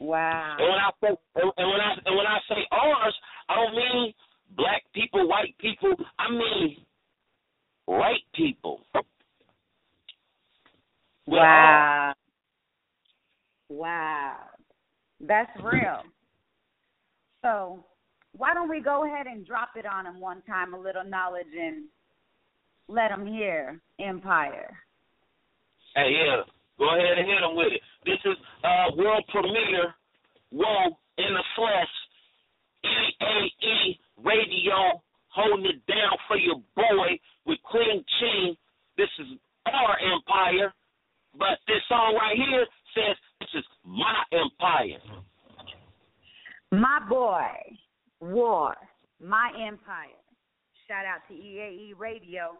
Wow. 0.01 0.57
And 0.59 0.69
when 0.69 0.79
I 0.79 0.91
say 1.01 1.17
and 1.35 1.69
when 1.69 1.81
I 1.81 1.93
and 2.07 2.17
when 2.17 2.27
I 2.27 2.39
say 2.49 2.63
ours, 2.71 3.15
I 3.49 3.55
don't 3.57 3.75
mean 3.75 4.15
black 4.57 4.83
people, 4.95 5.29
white 5.29 5.55
people. 5.59 5.95
I 6.19 6.31
mean 6.31 6.77
white 7.87 8.25
people. 8.35 8.81
Wow. 11.27 12.15
Wow. 13.69 14.37
That's 15.21 15.51
real. 15.63 16.03
So, 17.45 17.85
why 18.33 18.55
don't 18.55 18.71
we 18.71 18.81
go 18.81 19.05
ahead 19.05 19.27
and 19.27 19.47
drop 19.47 19.77
it 19.77 19.85
on 19.85 20.05
them 20.05 20.19
one 20.19 20.41
time, 20.49 20.73
a 20.73 20.81
little 20.81 21.05
knowledge, 21.05 21.53
and 21.53 21.85
let 22.89 23.11
them 23.11 23.27
hear 23.27 23.79
Empire? 24.01 24.75
Hey, 25.95 26.09
yeah. 26.11 26.41
Go 26.79 26.89
ahead 26.97 27.19
and 27.19 27.29
hit 27.29 27.41
them 27.45 27.55
with 27.55 27.69
it. 27.71 27.83
This 28.07 28.19
is 28.25 28.37
uh, 28.65 28.97
world 28.97 29.25
premiere, 29.29 29.95
Whoa, 30.51 30.97
in 31.19 31.35
the 31.35 31.45
flesh, 31.55 31.93
EAE 32.83 33.99
radio, 34.25 35.03
holding 35.29 35.67
it 35.67 35.87
down 35.87 36.17
for 36.27 36.39
your 36.39 36.57
boy 36.75 37.21
with 37.45 37.59
Queen 37.63 38.03
Ching. 38.21 38.57
This 38.97 39.11
is 39.21 39.39
our 39.67 39.97
empire. 40.01 40.73
But 41.39 41.61
this 41.69 41.85
song 41.89 42.17
right 42.19 42.37
here 42.37 42.65
says 42.95 43.17
this 43.41 43.61
is 43.61 43.65
my 43.85 44.23
empire. 44.33 45.03
My 46.81 46.99
boy, 47.09 47.47
War, 48.21 48.75
my 49.21 49.51
empire. 49.65 50.09
Shout 50.89 51.05
out 51.07 51.21
to 51.29 51.35
EAE 51.35 51.93
Radio. 51.97 52.59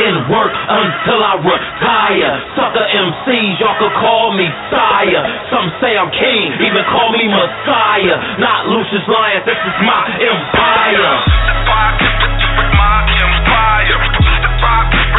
In 0.00 0.16
work 0.32 0.48
until 0.56 1.20
I 1.20 1.36
retire. 1.44 2.32
Sucker 2.56 2.88
MCs, 2.88 3.60
y'all 3.60 3.76
could 3.76 3.92
call 4.00 4.32
me 4.32 4.48
sire. 4.72 5.20
Some 5.52 5.68
say 5.76 5.92
I'm 5.92 6.08
king, 6.16 6.56
even 6.56 6.80
call 6.88 7.12
me 7.12 7.28
messiah. 7.28 8.16
Not 8.40 8.72
Lucious 8.72 9.04
Lyons, 9.04 9.44
this 9.44 9.60
is 9.60 9.76
my 9.84 10.08
empire. 10.24 11.12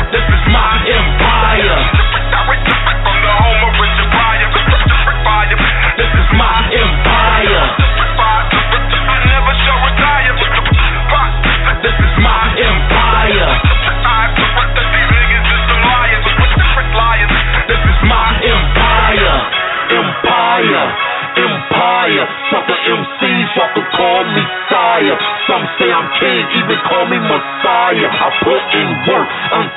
This 0.09 0.25
is 0.25 0.41
my 0.49 0.81
empire. 0.89 1.77
This 5.93 6.09
is 6.09 6.29
my 6.33 6.59
empire. 6.73 8.10
King, 26.21 26.43
even 26.61 26.77
call 26.87 27.05
me 27.09 27.19
messiah. 27.19 28.09
I 28.13 28.29
put 28.45 28.63
in 28.77 28.89
work 29.09 29.29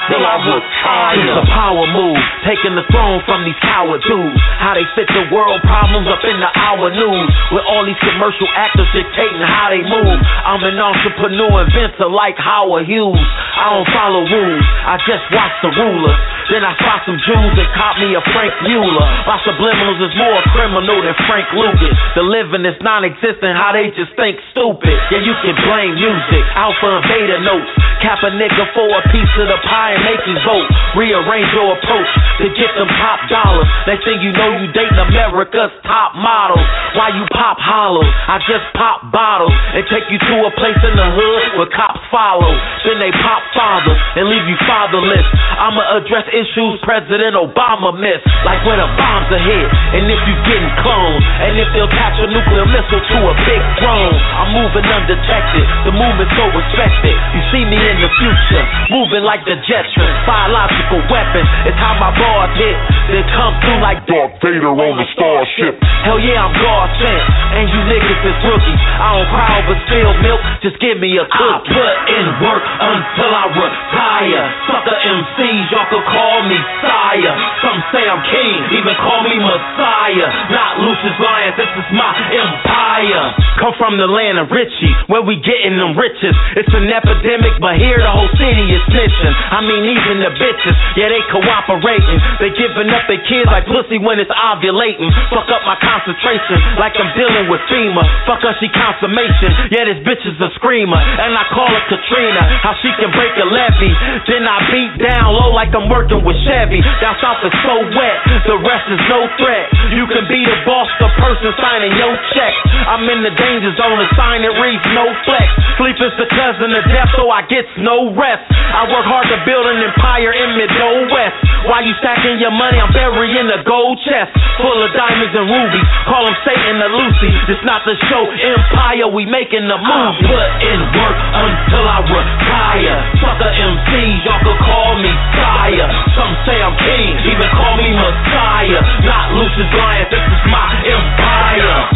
until 0.05 0.21
I 0.21 0.37
retire. 0.37 1.17
It's 1.17 1.41
a 1.41 1.47
power 1.49 1.85
move, 1.89 2.21
taking 2.45 2.77
the 2.77 2.85
throne 2.93 3.25
from 3.25 3.45
these 3.49 3.57
coward 3.65 4.05
dudes. 4.05 4.41
How 4.61 4.77
they 4.77 4.85
fit 4.93 5.09
the 5.09 5.33
world 5.33 5.65
problems 5.65 6.09
up 6.13 6.21
in 6.29 6.37
the 6.37 6.51
hour 6.53 6.93
news. 6.93 7.29
With 7.53 7.65
all 7.65 7.89
these 7.89 7.99
commercial 8.05 8.49
actors 8.53 8.89
dictating 8.93 9.41
how 9.41 9.73
they 9.73 9.81
move. 9.81 10.19
I'm 10.45 10.61
an 10.61 10.77
entrepreneur, 10.77 11.65
inventor 11.65 12.13
like 12.13 12.37
Howard 12.37 12.85
Hughes. 12.85 13.17
I 13.57 13.73
don't 13.73 13.89
follow 13.97 14.29
rules, 14.29 14.67
I 14.85 15.01
just 15.09 15.25
watch 15.33 15.55
the 15.65 15.73
rulers. 15.73 16.21
Then 16.53 16.61
I 16.61 16.77
spot 16.77 17.09
some 17.09 17.17
Jews 17.25 17.55
and 17.57 17.69
caught 17.73 17.97
me 17.97 18.13
a 18.13 18.21
Frank 18.37 18.53
Mueller. 18.69 19.09
My 19.25 19.41
subliminals 19.49 19.97
is 20.05 20.13
more 20.21 20.41
criminal 20.53 21.01
than 21.01 21.17
Frank 21.25 21.49
Lucas. 21.57 21.97
The 22.13 22.27
living 22.27 22.69
is 22.69 22.77
non-existent, 22.85 23.57
how 23.57 23.73
they 23.73 23.89
just 23.97 24.13
think 24.21 24.37
stupid. 24.53 24.93
Yeah, 25.09 25.25
you 25.25 25.33
can 25.41 25.57
blame 25.65 25.97
music, 25.97 26.45
alpha 26.53 27.01
and 27.01 27.05
beta 27.09 27.41
notes. 27.41 27.73
Cap 28.05 28.21
a 28.21 28.31
nigga 28.37 28.69
for 28.77 28.85
a 28.93 29.03
piece 29.09 29.33
of 29.41 29.49
the 29.49 29.59
pie 29.65 29.94
and 29.95 30.03
make 30.03 30.23
him 30.27 30.35
vote. 30.43 30.67
Rearrange 30.99 31.51
your 31.55 31.79
approach 31.79 32.11
to 32.43 32.47
get 32.53 32.71
them 32.77 32.91
top 33.01 33.21
dollars. 33.33 33.67
Next 33.89 34.05
thing 34.05 34.21
you 34.21 34.31
know, 34.37 34.61
you 34.61 34.69
dating 34.77 34.99
America's 35.01 35.73
top 35.87 36.13
models. 36.19 36.67
Why 36.99 37.15
you 37.17 37.25
pop 37.33 37.57
hollows? 37.59 38.09
I 38.29 38.39
just 38.45 38.67
pop 38.77 39.09
bottles 39.09 39.55
and 39.75 39.83
take 39.89 40.07
you 40.13 40.19
to 40.21 40.35
a 40.45 40.53
place 40.59 40.79
in 40.85 40.95
the 40.95 41.09
hood 41.15 41.45
where 41.59 41.71
cops 41.73 42.03
follow. 42.13 42.53
Then 42.85 43.01
they 43.01 43.11
pop 43.25 43.43
fathers 43.57 43.99
and 44.21 44.29
leave 44.29 44.45
you 44.45 44.59
fatherless. 44.69 45.27
I'ma 45.57 46.03
address 46.03 46.29
issues 46.35 46.79
President 46.85 47.39
Obama 47.39 47.97
missed, 47.97 48.27
like 48.45 48.61
when 48.69 48.77
a 48.79 48.89
bomb's 48.99 49.31
a 49.33 49.41
hit 49.41 49.69
and 49.97 50.05
if 50.11 50.21
you 50.29 50.35
getting 50.45 50.73
cloned, 50.85 51.23
and 51.41 51.57
if 51.57 51.69
they'll 51.73 51.89
attach 51.95 52.19
a 52.19 52.27
nuclear 52.27 52.67
missile 52.67 52.99
to 52.99 53.19
a 53.31 53.35
big 53.47 53.63
drone. 53.79 54.17
I'm 54.35 54.51
moving 54.51 54.83
undetected, 54.83 55.65
the 55.87 55.93
movement's 55.95 56.35
so 56.35 56.45
respected. 56.51 57.15
You 57.15 57.43
see 57.55 57.63
me 57.69 57.79
in 57.79 57.99
the 58.03 58.11
future, 58.19 58.65
moving 58.91 59.23
like 59.23 59.47
the 59.47 59.57
Jetron. 59.63 60.11
Biological 60.27 61.01
weapons, 61.07 61.49
it's 61.71 61.79
how 61.79 61.95
my 62.03 62.11
bars 62.25 62.53
hit. 62.57 62.77
They 63.13 63.21
come 63.37 63.53
through 63.61 63.81
like 63.85 64.01
Darth 64.09 64.41
Vader 64.41 64.73
on 64.73 64.97
the 64.97 65.05
starship. 65.13 65.77
Hell 66.09 66.17
yeah, 66.17 66.41
I'm 66.41 66.57
God 66.57 66.89
sent, 66.97 67.25
and 67.53 67.65
you 67.69 67.81
niggas 67.85 68.21
is 68.25 68.39
rookies. 68.49 68.81
I 68.81 69.09
don't 69.13 69.29
cry 69.29 69.49
over 69.61 69.77
spilled 69.85 70.19
milk, 70.25 70.41
just 70.65 70.81
give 70.81 70.97
me 70.97 71.13
a 71.21 71.29
cookie. 71.29 71.69
I 71.69 71.69
put 71.69 71.95
in 72.17 72.27
work 72.41 72.65
until 72.65 73.31
I 73.33 73.45
retire. 73.53 74.45
Sucker 74.65 74.99
MCs, 75.05 75.65
y'all 75.69 75.89
could 75.93 76.07
call 76.09 76.49
me 76.49 76.57
sire. 76.81 77.35
Some 77.61 77.81
say 77.93 78.05
I'm 78.09 78.25
king, 78.25 78.57
even 78.81 78.97
call 79.05 79.21
me 79.21 79.37
messiah. 79.37 80.29
Not 80.49 80.81
Lucious 80.81 81.17
Lyons, 81.21 81.57
this 81.61 81.73
is 81.77 81.89
my 81.93 82.13
empire. 82.33 83.25
Come 83.61 83.75
from 83.77 84.01
the 84.01 84.09
land 84.09 84.41
of 84.41 84.49
Richie, 84.49 84.93
where 85.13 85.23
we 85.23 85.37
getting 85.45 85.77
them 85.77 85.93
riches. 85.93 86.37
It's 86.57 86.73
an 86.73 86.89
epidemic, 86.89 87.61
but 87.61 87.77
here 87.77 88.01
the 88.01 88.09
whole 88.09 88.33
city 88.41 88.65
is 88.73 88.83
snitching. 88.89 89.35
I 89.53 89.61
mean, 89.61 89.93
even 89.93 90.25
the 90.25 90.33
bitches, 90.41 90.77
yeah, 90.97 91.13
they 91.13 91.21
cooperating. 91.29 92.14
They 92.41 92.51
giving 92.55 92.91
up 92.91 93.05
their 93.07 93.23
kids 93.25 93.49
like 93.51 93.67
pussy 93.67 93.99
when 93.99 94.19
it's 94.21 94.33
ovulating. 94.33 95.11
Fuck 95.31 95.49
up 95.51 95.63
my 95.67 95.79
concentration, 95.81 96.59
like 96.81 96.95
I'm 96.99 97.11
dealing 97.17 97.47
with 97.51 97.61
FEMA. 97.71 98.03
Fuck 98.27 98.43
her, 98.45 98.55
she 98.61 98.69
consummation. 98.71 99.51
Yeah, 99.71 99.89
this 99.89 100.01
bitch 100.05 100.23
is 100.25 100.39
a 100.41 100.51
screamer, 100.59 100.99
and 100.99 101.33
I 101.35 101.45
call 101.53 101.69
her 101.69 101.85
Katrina. 101.91 102.43
How 102.63 102.75
she 102.81 102.91
can 102.99 103.11
break 103.15 103.35
a 103.39 103.47
levee, 103.47 103.95
then 104.29 104.45
I 104.47 104.59
beat 104.71 104.93
down 105.01 105.35
low 105.35 105.53
like 105.55 105.75
I'm 105.75 105.89
working 105.89 106.23
with 106.25 106.39
Chevy. 106.47 106.81
Down 107.03 107.17
south 107.21 107.43
is 107.47 107.55
so 107.65 107.75
wet, 107.95 108.17
the 108.47 108.59
rest 108.61 108.87
is 108.91 109.03
no 109.11 109.27
threat. 109.41 109.67
You 109.95 110.07
can 110.11 110.27
be 110.29 110.43
the 110.45 110.59
boss, 110.65 110.89
the 111.01 111.11
person 111.21 111.51
signing 111.59 111.95
your 111.97 112.15
check. 112.35 112.55
I'm 112.89 113.05
in 113.09 113.23
the 113.23 113.35
danger 113.35 113.73
zone, 113.79 113.99
the 113.99 114.09
sign 114.17 114.43
it 114.45 114.55
reads 114.61 114.85
no 114.93 115.07
flex. 115.25 115.47
Sleep 115.81 115.99
is 115.99 116.15
the 116.21 116.29
cousin 116.31 116.71
of 116.75 116.85
death, 116.87 117.11
so 117.17 117.31
I 117.31 117.43
get 117.51 117.67
no 117.81 118.15
rest. 118.15 118.45
I 118.51 118.87
work 118.91 119.07
hard 119.07 119.27
to 119.31 119.39
build 119.47 119.67
an 119.67 119.83
empire 119.83 120.33
in 120.35 120.49
Middle 120.59 121.11
West. 121.11 121.39
While 121.67 121.83
you 121.83 121.95
stacking 122.05 122.37
your 122.37 122.53
money, 122.53 122.77
I'm 122.77 122.93
burying 122.93 123.49
a 123.49 123.65
gold 123.65 123.97
chest 124.05 124.37
full 124.61 124.77
of 124.85 124.93
diamonds 124.93 125.33
and 125.33 125.49
rubies. 125.49 125.89
Call 126.05 126.29
them 126.29 126.37
Satan 126.45 126.77
or 126.85 126.93
Lucy. 126.93 127.33
This 127.49 127.57
not 127.65 127.81
the 127.89 127.97
show 128.13 128.29
Empire, 128.29 129.09
we 129.09 129.25
making 129.25 129.65
the 129.65 129.81
move. 129.81 130.13
I 130.13 130.21
put 130.21 130.49
in 130.69 130.81
work 131.01 131.17
until 131.17 131.85
I 131.89 131.99
retire. 132.05 132.97
Sucker 133.25 133.49
MCs, 133.49 134.21
y'all 134.29 134.37
could 134.45 134.61
call 134.69 135.01
me 135.01 135.13
sire. 135.33 135.89
Some 136.13 136.35
say 136.45 136.61
I'm 136.61 136.77
king, 136.77 137.25
even 137.25 137.49
call 137.57 137.81
me 137.81 137.89
messiah. 137.97 138.85
Not 139.09 139.33
Lucious 139.41 139.71
Lyons, 139.73 140.13
this 140.13 140.21
is 140.29 140.43
my 140.53 140.69
empire. 140.85 141.89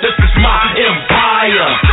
This 0.00 0.16
is 0.16 0.32
my 0.42 0.74
empire. 0.74 1.89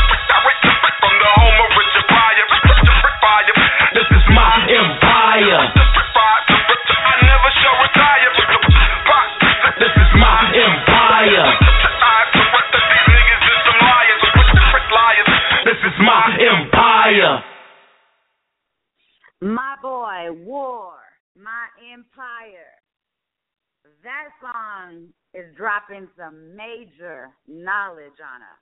That 24.04 24.28
song 24.42 25.08
is 25.34 25.46
dropping 25.56 26.10
some 26.18 26.56
major 26.56 27.30
knowledge 27.48 28.20
on 28.22 28.42
us. 28.42 28.62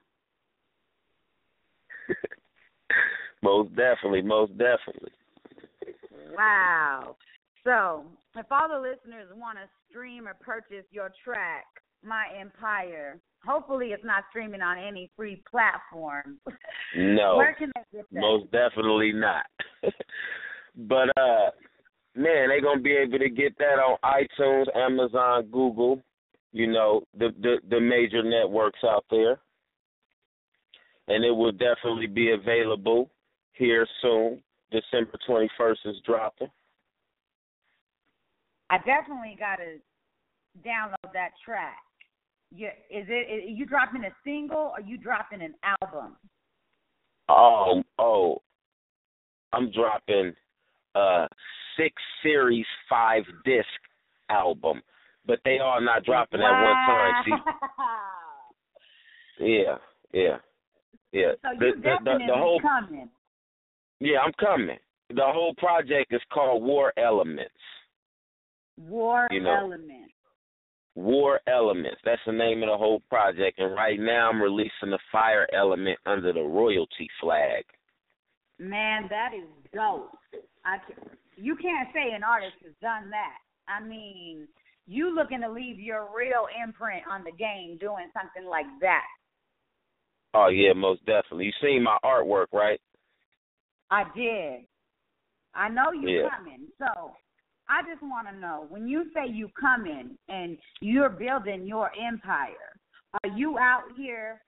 most 3.43 3.75
definitely, 3.75 4.21
most 4.21 4.51
definitely. 4.57 5.11
Wow. 6.37 7.17
So, 7.63 8.05
if 8.35 8.45
all 8.51 8.69
the 8.69 8.79
listeners 8.79 9.27
want 9.35 9.57
to 9.57 9.67
stream 9.89 10.27
or 10.27 10.35
purchase 10.35 10.85
your 10.91 11.11
track, 11.23 11.65
My 12.03 12.25
Empire, 12.39 13.19
hopefully 13.45 13.87
it's 13.87 14.03
not 14.03 14.23
streaming 14.29 14.61
on 14.61 14.77
any 14.77 15.09
free 15.15 15.41
platform. 15.49 16.37
No. 16.95 17.35
Where 17.37 17.55
can 17.55 17.71
they 17.75 17.97
get 17.97 18.05
that? 18.11 18.19
Most 18.19 18.51
definitely 18.51 19.13
not. 19.13 19.45
but 20.75 21.09
uh 21.17 21.49
man, 22.15 22.49
they're 22.49 22.61
gonna 22.61 22.81
be 22.81 22.93
able 22.93 23.19
to 23.19 23.29
get 23.29 23.57
that 23.57 23.79
on 23.79 23.97
iTunes, 24.03 24.75
Amazon, 24.75 25.47
Google, 25.51 26.01
you 26.51 26.67
know, 26.67 27.01
the 27.17 27.29
the, 27.41 27.57
the 27.69 27.79
major 27.79 28.23
networks 28.23 28.79
out 28.83 29.05
there. 29.09 29.39
And 31.07 31.23
it 31.23 31.31
will 31.31 31.51
definitely 31.51 32.07
be 32.07 32.31
available 32.31 33.11
here 33.53 33.85
soon. 34.01 34.41
December 34.71 35.17
twenty 35.27 35.49
first 35.57 35.81
is 35.85 35.95
dropping. 36.05 36.49
I 38.69 38.77
definitely 38.77 39.37
got 39.37 39.57
to 39.57 39.77
download 40.67 41.13
that 41.13 41.31
track. 41.43 41.77
You, 42.51 42.67
is 42.89 43.05
it 43.09 43.49
you 43.49 43.65
dropping 43.65 44.03
a 44.05 44.11
single 44.23 44.71
or 44.75 44.81
you 44.83 44.97
dropping 44.97 45.41
an 45.41 45.53
album? 45.81 46.15
Oh, 47.29 47.83
oh, 47.99 48.41
I'm 49.53 49.71
dropping 49.71 50.33
six 51.77 51.93
series 52.23 52.65
five 52.89 53.23
disc 53.43 53.67
album, 54.29 54.81
but 55.25 55.39
they 55.45 55.59
are 55.59 55.81
not 55.81 56.03
dropping 56.03 56.41
at 56.41 56.51
one 56.51 56.75
time. 56.87 57.23
See, 59.37 59.63
yeah, 59.63 59.77
yeah, 60.13 60.37
yeah. 61.11 61.31
So 61.41 61.49
the, 61.59 61.65
you 61.65 61.75
the, 61.75 61.95
the, 62.03 62.17
the 62.27 62.33
whole 62.33 62.59
coming. 62.61 63.09
yeah, 63.99 64.19
I'm 64.25 64.33
coming. 64.39 64.77
The 65.09 65.21
whole 65.23 65.53
project 65.55 66.13
is 66.13 66.21
called 66.33 66.63
War 66.63 66.91
Elements. 66.97 67.51
War 68.77 69.27
You 69.31 69.41
know. 69.41 69.55
element. 69.55 70.11
War 70.95 71.41
Elements. 71.47 71.99
That's 72.05 72.21
the 72.25 72.31
name 72.31 72.63
of 72.63 72.69
the 72.69 72.77
whole 72.77 73.01
project. 73.09 73.59
And 73.59 73.73
right 73.75 73.99
now 73.99 74.29
I'm 74.29 74.41
releasing 74.41 74.89
the 74.89 74.99
Fire 75.11 75.47
Element 75.53 75.99
under 76.05 76.33
the 76.33 76.41
royalty 76.41 77.07
flag. 77.21 77.63
Man, 78.57 79.07
that 79.09 79.31
is 79.35 79.47
dope. 79.73 80.17
I 80.65 80.77
can, 80.77 80.95
you 81.35 81.55
can't 81.55 81.89
say 81.93 82.13
an 82.15 82.23
artist 82.23 82.55
has 82.63 82.73
done 82.81 83.09
that. 83.11 83.37
I 83.67 83.83
mean, 83.83 84.47
you 84.87 85.13
looking 85.15 85.41
to 85.41 85.51
leave 85.51 85.79
your 85.79 86.07
real 86.15 86.47
imprint 86.63 87.03
on 87.09 87.23
the 87.23 87.31
game 87.31 87.77
doing 87.79 88.09
something 88.13 88.49
like 88.49 88.67
that. 88.81 89.05
Oh 90.33 90.49
yeah, 90.49 90.73
most 90.73 91.05
definitely. 91.05 91.45
You 91.45 91.51
seen 91.61 91.83
my 91.83 91.97
artwork, 92.03 92.47
right? 92.51 92.79
I 93.89 94.03
did. 94.15 94.65
I 95.53 95.69
know 95.69 95.91
you 95.93 96.09
Yeah. 96.09 96.29
coming. 96.29 96.67
So 96.77 97.13
I 97.69 97.81
just 97.89 98.03
want 98.03 98.27
to 98.27 98.35
know 98.35 98.65
when 98.69 98.87
you 98.87 99.05
say 99.13 99.31
you 99.31 99.49
coming 99.59 100.17
and 100.27 100.57
you're 100.81 101.09
building 101.09 101.65
your 101.65 101.89
empire, 101.95 102.73
are 103.23 103.29
you 103.29 103.57
out 103.57 103.83
here 103.95 104.41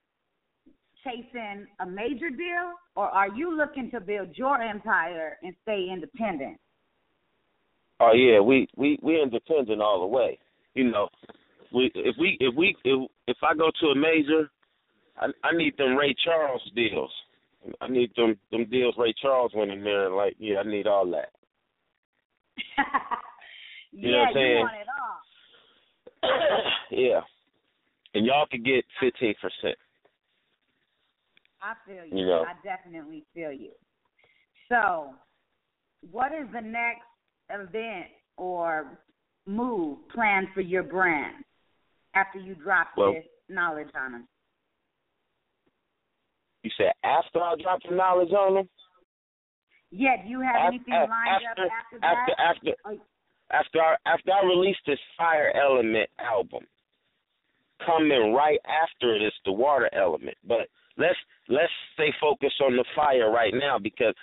chasing 1.04 1.66
a 1.80 1.86
major 1.86 2.30
deal 2.30 2.72
or 2.96 3.06
are 3.06 3.28
you 3.28 3.56
looking 3.56 3.90
to 3.90 4.00
build 4.00 4.28
your 4.34 4.60
empire 4.60 5.38
and 5.42 5.54
stay 5.62 5.88
independent? 5.92 6.58
Oh 8.00 8.12
yeah, 8.12 8.40
we 8.40 8.68
we 8.76 8.98
we're 9.02 9.22
independent 9.22 9.80
all 9.82 10.00
the 10.00 10.06
way. 10.06 10.38
You 10.74 10.90
know, 10.90 11.08
we 11.74 11.90
if 11.94 12.14
we 12.18 12.36
if 12.40 12.54
we 12.54 12.76
if 12.84 13.10
if 13.26 13.36
I 13.42 13.54
go 13.54 13.70
to 13.80 13.86
a 13.88 13.94
major, 13.94 14.48
I 15.16 15.26
I 15.42 15.56
need 15.56 15.76
them 15.76 15.96
Ray 15.96 16.14
Charles 16.24 16.62
deals. 16.74 17.10
I 17.80 17.88
need 17.88 18.12
them 18.16 18.38
them 18.52 18.66
deals 18.70 18.94
Ray 18.96 19.14
Charles 19.20 19.52
went 19.54 19.72
in 19.72 19.82
there 19.82 20.10
like 20.10 20.36
yeah, 20.38 20.58
I 20.58 20.62
need 20.68 20.86
all 20.86 21.10
that. 21.10 21.30
yeah, 23.92 24.10
know 24.10 24.18
what 24.18 24.28
I'm 24.28 24.28
you 24.28 24.34
saying? 24.34 24.58
want 24.60 24.76
it 24.80 24.86
all. 26.22 26.70
yeah, 26.90 27.20
and 28.14 28.26
y'all 28.26 28.46
could 28.48 28.64
get 28.64 28.84
fifteen 29.00 29.34
percent. 29.40 29.76
I 31.62 31.74
feel 31.86 32.04
you. 32.04 32.18
You 32.24 32.26
know. 32.26 32.44
I 32.46 32.54
definitely 32.62 33.24
feel 33.34 33.52
you. 33.52 33.70
So, 34.68 35.14
what 36.10 36.32
is 36.32 36.46
the 36.52 36.60
next 36.60 37.02
event 37.50 38.06
or 38.36 38.98
move 39.46 39.98
planned 40.14 40.48
for 40.54 40.60
your 40.60 40.82
brand 40.82 41.44
after 42.14 42.38
you 42.38 42.54
drop 42.54 42.88
Well- 42.96 43.14
this 43.14 43.24
knowledge 43.48 43.88
on 43.94 44.12
them? 44.12 44.28
You 46.62 46.70
said 46.76 46.92
after 47.04 47.40
I 47.40 47.54
drop 47.62 47.80
the 47.88 47.94
knowledge 47.94 48.32
on 48.32 48.54
them. 48.54 48.68
Yeah, 49.90 50.22
do 50.22 50.28
you 50.28 50.40
have 50.40 50.56
Af- 50.56 50.66
anything 50.68 50.92
lined 50.92 51.44
after, 51.46 51.64
up 51.64 51.72
after 51.72 52.04
after 52.04 52.34
that? 52.34 52.40
after 52.40 52.74
Oh. 52.84 53.00
after 53.50 53.80
I, 53.82 53.96
after 54.04 54.32
I 54.32 54.42
release 54.44 54.76
this 54.84 55.00
Fire 55.16 55.50
Element 55.54 56.10
album, 56.18 56.66
coming 57.86 58.34
right 58.34 58.60
after 58.66 59.14
it 59.14 59.22
is 59.22 59.32
the 59.46 59.52
Water 59.52 59.88
Element. 59.94 60.36
But 60.44 60.68
let's 60.98 61.18
let's 61.48 61.72
stay 61.94 62.12
focused 62.20 62.60
on 62.60 62.76
the 62.76 62.84
fire 62.94 63.30
right 63.30 63.54
now 63.54 63.78
because 63.78 64.14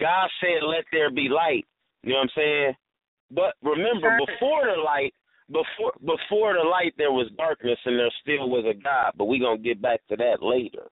God 0.00 0.28
said, 0.40 0.62
"Let 0.64 0.84
there 0.90 1.10
be 1.10 1.28
light." 1.28 1.66
You 2.02 2.10
know 2.10 2.16
what 2.16 2.22
I'm 2.22 2.28
saying? 2.34 2.76
But 3.30 3.54
remember, 3.62 4.18
before 4.26 4.66
the 4.66 4.80
light, 4.80 5.14
before 5.48 5.92
before 6.00 6.54
the 6.54 6.68
light, 6.68 6.94
there 6.98 7.12
was 7.12 7.30
darkness, 7.36 7.78
and 7.84 7.98
there 7.98 8.10
still 8.22 8.48
was 8.48 8.64
a 8.64 8.74
God. 8.74 9.12
But 9.16 9.26
we're 9.26 9.40
gonna 9.40 9.58
get 9.58 9.80
back 9.80 10.00
to 10.08 10.16
that 10.16 10.42
later. 10.42 10.90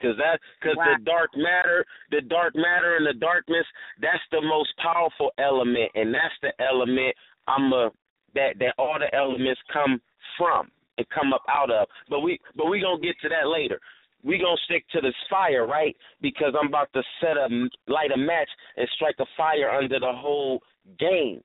Cause 0.00 0.16
that, 0.18 0.38
cause 0.62 0.76
Wow. 0.76 0.94
the 0.96 1.04
dark 1.04 1.30
matter, 1.36 1.84
the 2.12 2.20
dark 2.20 2.54
matter 2.54 2.96
and 2.96 3.06
the 3.06 3.14
darkness, 3.14 3.66
that's 3.98 4.22
the 4.30 4.40
most 4.40 4.70
powerful 4.76 5.32
element, 5.38 5.90
and 5.96 6.14
that's 6.14 6.38
the 6.40 6.52
element 6.62 7.16
I'm 7.48 7.72
a 7.72 7.90
that 8.34 8.58
that 8.60 8.74
all 8.78 8.98
the 8.98 9.12
elements 9.14 9.60
come 9.72 10.00
from 10.36 10.70
and 10.98 11.08
come 11.08 11.32
up 11.32 11.42
out 11.48 11.70
of. 11.70 11.88
But 12.08 12.20
we, 12.20 12.38
but 12.54 12.66
we 12.66 12.80
gonna 12.80 13.00
get 13.00 13.18
to 13.22 13.28
that 13.30 13.48
later. 13.48 13.80
We 14.24 14.38
gonna 14.38 14.56
stick 14.64 14.84
to 14.90 15.00
this 15.00 15.14
fire, 15.30 15.66
right? 15.66 15.96
Because 16.20 16.54
I'm 16.60 16.68
about 16.68 16.92
to 16.94 17.02
set 17.20 17.36
a 17.36 17.48
light 17.86 18.10
a 18.12 18.18
match 18.18 18.48
and 18.76 18.88
strike 18.94 19.14
a 19.20 19.26
fire 19.36 19.70
under 19.70 19.98
the 20.00 20.12
whole 20.12 20.60
game. 20.98 21.40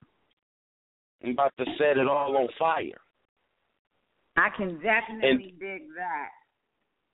I'm 1.23 1.31
about 1.31 1.53
to 1.57 1.65
set 1.77 1.97
it 1.97 2.07
all 2.07 2.35
on 2.35 2.47
fire. 2.57 2.99
I 4.35 4.49
can 4.57 4.79
definitely 4.81 5.53
dig 5.59 5.83
that. 5.95 6.29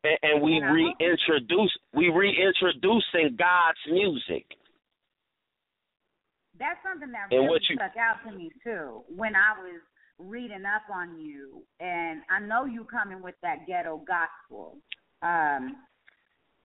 and, 0.05 0.17
and 0.23 0.41
we 0.41 0.57
And 0.57 0.73
reintroduce 0.73 1.77
we 1.93 2.09
reintroducing 2.09 3.35
God's 3.37 3.79
music. 3.91 4.45
That's 6.57 6.79
something 6.83 7.11
that 7.11 7.23
And 7.31 7.39
really 7.41 7.49
what 7.49 7.69
you- 7.69 7.75
stuck 7.75 7.97
out 7.97 8.23
to 8.25 8.31
me 8.35 8.51
too 8.63 9.03
when 9.09 9.35
I 9.35 9.53
was 9.59 9.81
reading 10.17 10.65
up 10.65 10.83
on 10.93 11.19
you, 11.19 11.63
and 11.79 12.21
I 12.29 12.39
know 12.39 12.65
you 12.65 12.83
coming 12.85 13.21
with 13.21 13.35
that 13.41 13.65
ghetto 13.67 13.97
gospel. 13.97 14.77
Um, 15.21 15.75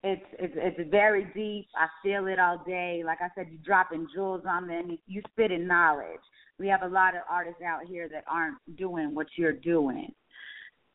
it's 0.05 0.25
it's 0.39 0.55
it's 0.57 0.91
very 0.91 1.25
deep. 1.35 1.67
I 1.75 1.87
feel 2.03 2.27
it 2.27 2.39
all 2.39 2.63
day. 2.67 3.03
Like 3.05 3.19
I 3.23 3.29
said, 3.35 3.49
you 3.51 3.59
dropping 3.65 4.07
jewels 4.15 4.43
on 4.47 4.69
them. 4.69 4.99
You, 5.07 5.23
spitting 5.33 5.67
knowledge. 5.67 6.21
We 6.59 6.69
have 6.69 6.83
a 6.83 6.89
lot 6.89 7.15
of 7.15 7.23
artists 7.29 7.63
out 7.67 7.87
here 7.87 8.09
that 8.11 8.25
aren't 8.29 8.59
doing 8.77 9.15
what 9.15 9.27
you're 9.37 9.53
doing, 9.53 10.13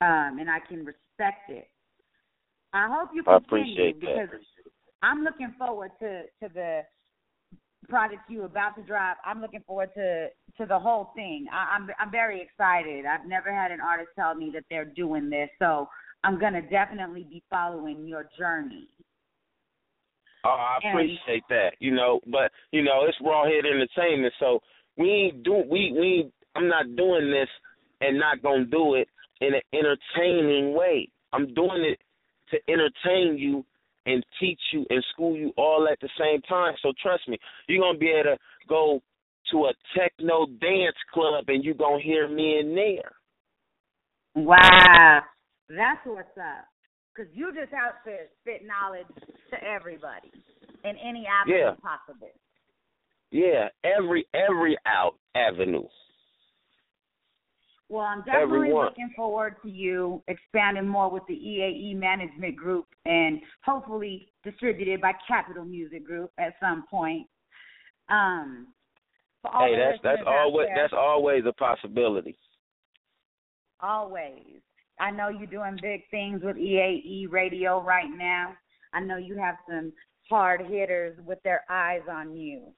um, 0.02 0.38
and 0.40 0.50
I 0.50 0.60
can 0.60 0.86
respect 0.86 1.50
it. 1.50 1.68
I 2.72 2.88
hope 2.88 3.10
you 3.16 3.24
continue 3.24 3.74
appreciate 3.74 4.00
that. 4.02 4.30
because 4.30 4.40
I'm 5.02 5.24
looking 5.24 5.56
forward 5.58 5.90
to 6.02 6.24
to 6.44 6.54
the 6.54 6.82
project 7.90 8.30
you 8.30 8.44
about 8.44 8.76
to 8.76 8.84
drop. 8.84 9.18
I'm 9.26 9.42
looking 9.42 9.64
forward 9.66 9.90
to 9.96 10.28
to 10.60 10.66
the 10.68 10.78
whole 10.78 11.12
thing. 11.16 11.48
I, 11.52 11.76
I'm 11.76 11.90
I'm 12.00 12.12
very 12.12 12.42
excited. 12.44 13.06
I've 13.08 13.28
never 13.28 13.52
had 13.52 13.72
an 13.72 13.82
artist 13.82 14.10
tell 14.16 14.36
me 14.36 14.52
that 14.54 14.66
they're 14.70 14.86
doing 14.86 15.32
this, 15.32 15.50
so 15.58 15.90
I'm 16.24 16.40
gonna 16.40 16.62
definitely 16.62 17.26
be 17.30 17.42
following 17.50 18.06
your 18.06 18.30
journey. 18.38 18.88
Oh, 20.44 20.50
I 20.50 20.80
And- 20.84 20.94
appreciate 20.94 21.44
that. 21.50 21.76
You 21.80 21.92
know, 21.92 22.22
but 22.28 22.52
you 22.72 22.82
know, 22.82 23.06
it's 23.06 23.20
raw 23.22 23.46
head 23.46 23.66
entertainment, 23.66 24.34
so 24.40 24.62
we 24.98 25.10
ain't 25.10 25.44
do 25.44 25.54
we 25.54 25.92
we 25.94 26.32
I'm 26.56 26.68
not 26.68 26.96
doing 26.96 27.30
this 27.32 27.50
and 28.02 28.18
not 28.18 28.42
gonna 28.42 28.66
do 28.66 28.96
it 28.96 29.08
in 29.42 29.54
an 29.54 29.62
entertaining 29.74 30.74
way. 30.74 31.10
I'm 31.32 31.54
doing 31.54 31.84
it 31.84 32.00
to 32.52 32.60
entertain 32.72 33.38
you 33.38 33.66
and 34.06 34.26
teach 34.40 34.60
you 34.74 34.86
and 34.90 35.04
school 35.12 35.36
you 35.38 35.54
all 35.56 35.88
at 35.90 36.00
the 36.00 36.10
same 36.18 36.42
time. 36.44 36.74
So 36.82 36.92
trust 37.02 37.28
me, 37.28 37.38
you're 37.68 37.82
gonna 37.82 37.98
be 37.98 38.10
able 38.10 38.36
to 38.36 38.38
go 38.68 39.02
to 39.52 39.66
a 39.66 39.74
techno 39.96 40.46
dance 40.60 40.98
club 41.14 41.46
and 41.50 41.64
you're 41.64 41.76
gonna 41.76 42.02
hear 42.02 42.28
me 42.28 42.60
in 42.60 42.76
there. 42.76 43.12
Wow, 44.36 45.24
that's 45.70 46.00
what's 46.06 46.38
up. 46.38 46.66
Cause 47.18 47.28
you 47.34 47.52
just 47.54 47.74
out 47.74 47.96
to 48.06 48.16
spit 48.42 48.62
knowledge 48.66 49.08
to 49.50 49.64
everybody 49.64 50.32
in 50.86 50.96
any 50.98 51.28
avenue 51.28 51.58
Yeah. 51.58 51.76
possible. 51.82 52.32
Yeah, 53.32 53.70
every 53.84 54.26
every 54.34 54.78
out 54.86 55.16
avenue. 55.36 55.88
Well, 57.90 58.06
I'm 58.06 58.20
definitely 58.20 58.58
Everyone. 58.58 58.86
looking 58.86 59.12
forward 59.16 59.56
to 59.64 59.70
you 59.70 60.22
expanding 60.28 60.88
more 60.88 61.10
with 61.10 61.24
the 61.28 61.34
EAE 61.34 61.96
Management 61.96 62.56
Group 62.56 62.86
and 63.06 63.42
hopefully 63.64 64.32
distributed 64.44 65.02
by 65.02 65.14
Capitol 65.28 65.66
Music 65.66 66.06
Group 66.06 66.32
at 66.38 66.54
some 66.60 66.86
point. 66.90 67.28
Um, 68.10 68.68
Hey, 69.58 69.76
that's 69.78 70.00
that's 70.04 70.22
always 70.28 70.68
there, 70.68 70.76
that's 70.76 70.94
always 70.94 71.46
a 71.46 71.54
possibility. 71.54 72.38
always. 73.80 74.62
I 75.00 75.12
know 75.12 75.30
you're 75.30 75.48
doing 75.48 75.78
big 75.82 76.02
things 76.12 76.42
with 76.44 76.58
EAE 76.58 77.32
Radio 77.32 77.82
right 77.82 78.10
now. 78.10 78.54
I 78.94 79.00
know 79.00 79.18
you 79.18 79.38
have 79.38 79.56
some 79.68 79.94
hard 80.30 80.62
hitters 80.62 81.18
with 81.26 81.40
their 81.44 81.64
eyes 81.70 82.02
on 82.12 82.36
you. 82.36 82.74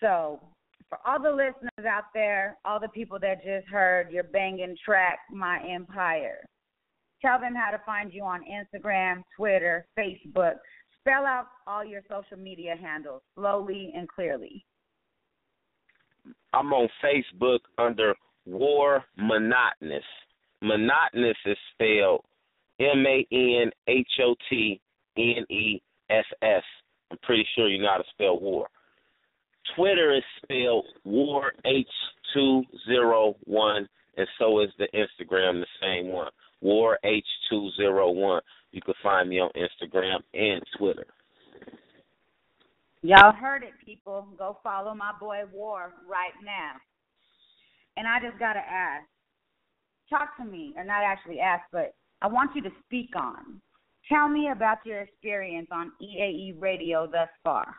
So, 0.00 0.40
for 0.88 0.98
all 1.06 1.22
the 1.22 1.30
listeners 1.30 1.86
out 1.88 2.12
there, 2.12 2.58
all 2.64 2.78
the 2.78 2.88
people 2.88 3.18
that 3.20 3.42
just 3.42 3.66
heard 3.68 4.10
your 4.10 4.24
banging 4.24 4.76
track, 4.84 5.20
My 5.30 5.60
Empire, 5.66 6.44
tell 7.22 7.40
them 7.40 7.54
how 7.54 7.70
to 7.70 7.80
find 7.86 8.12
you 8.12 8.24
on 8.24 8.42
Instagram, 8.42 9.22
Twitter, 9.36 9.86
Facebook. 9.98 10.56
Spell 11.00 11.24
out 11.24 11.46
all 11.66 11.84
your 11.84 12.02
social 12.08 12.36
media 12.36 12.74
handles 12.80 13.22
slowly 13.34 13.92
and 13.96 14.08
clearly. 14.08 14.64
I'm 16.52 16.72
on 16.72 16.88
Facebook 17.02 17.60
under 17.78 18.14
War 18.44 19.02
Monotonous. 19.16 20.04
Monotonous 20.62 21.36
is 21.44 21.56
spelled 21.74 22.24
M 22.78 23.04
A 23.06 23.26
N 23.32 23.70
H 23.88 24.08
O 24.24 24.34
T 24.48 24.80
N 25.18 25.44
E 25.50 25.82
S 26.08 26.24
S. 26.40 26.62
I'm 27.10 27.18
pretty 27.22 27.46
sure 27.54 27.68
you 27.68 27.82
know 27.82 27.90
how 27.90 27.98
to 27.98 28.04
spell 28.14 28.40
war. 28.40 28.68
Twitter 29.76 30.14
is 30.14 30.22
spelled 30.42 30.86
War 31.04 31.52
H 31.66 31.86
two 32.32 32.62
zero 32.86 33.34
one, 33.44 33.88
and 34.16 34.26
so 34.38 34.60
is 34.60 34.70
the 34.78 34.88
Instagram, 34.94 35.60
the 35.60 35.66
same 35.80 36.12
one. 36.12 36.30
War 36.60 36.98
H 37.04 37.26
two 37.50 37.70
zero 37.76 38.10
one. 38.10 38.40
You 38.70 38.80
can 38.80 38.94
find 39.02 39.28
me 39.28 39.40
on 39.40 39.50
Instagram 39.56 40.20
and 40.32 40.62
Twitter. 40.78 41.06
Y'all 43.02 43.32
heard 43.32 43.64
it, 43.64 43.72
people. 43.84 44.28
Go 44.38 44.58
follow 44.62 44.94
my 44.94 45.12
boy 45.18 45.40
War 45.52 45.92
right 46.08 46.32
now. 46.44 46.74
And 47.96 48.06
I 48.06 48.20
just 48.20 48.38
gotta 48.38 48.60
ask, 48.60 49.04
talk 50.12 50.36
to 50.36 50.44
me, 50.44 50.74
or 50.76 50.84
not 50.84 51.02
actually 51.04 51.40
ask, 51.40 51.62
but 51.72 51.94
I 52.20 52.26
want 52.28 52.54
you 52.54 52.62
to 52.62 52.70
speak 52.86 53.10
on. 53.16 53.60
Tell 54.08 54.28
me 54.28 54.50
about 54.52 54.78
your 54.84 55.00
experience 55.00 55.68
on 55.72 55.92
EAE 56.02 56.60
Radio 56.60 57.06
thus 57.06 57.28
far. 57.42 57.74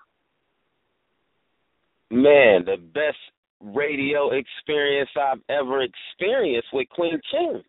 Man, 2.10 2.66
the 2.66 2.78
best 2.94 3.18
radio 3.62 4.32
experience 4.32 5.10
I've 5.16 5.42
ever 5.50 5.82
experienced 5.84 6.68
with 6.74 6.88
Queen 6.90 7.20
Ching. 7.32 7.64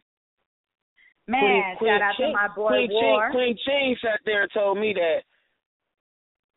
Man, 1.26 1.76
Queen, 1.78 1.90
shout 1.90 2.02
out 2.02 2.16
Queen 2.16 2.28
to 2.28 2.34
my 2.34 2.48
boy 2.54 2.68
Queen 2.68 2.88
War. 2.90 3.28
Ching, 3.28 3.32
Queen 3.32 3.58
Ching 3.64 3.96
sat 4.02 4.20
there 4.26 4.42
and 4.42 4.50
told 4.52 4.78
me 4.78 4.94
that 4.94 5.20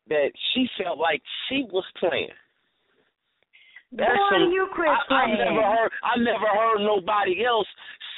that 0.09 0.31
she 0.53 0.67
felt 0.81 0.97
like 0.97 1.21
she 1.47 1.65
was 1.71 1.83
playing. 1.99 2.31
That's 3.91 4.11
Boy, 4.11 4.29
some- 4.31 4.51
you 4.51 4.67
quit 4.75 4.89
I, 4.89 5.15
I 5.15 5.31
never 5.31 5.61
heard 5.63 5.91
I 6.03 6.19
never 6.19 6.47
heard 6.47 6.79
nobody 6.83 7.45
else 7.45 7.67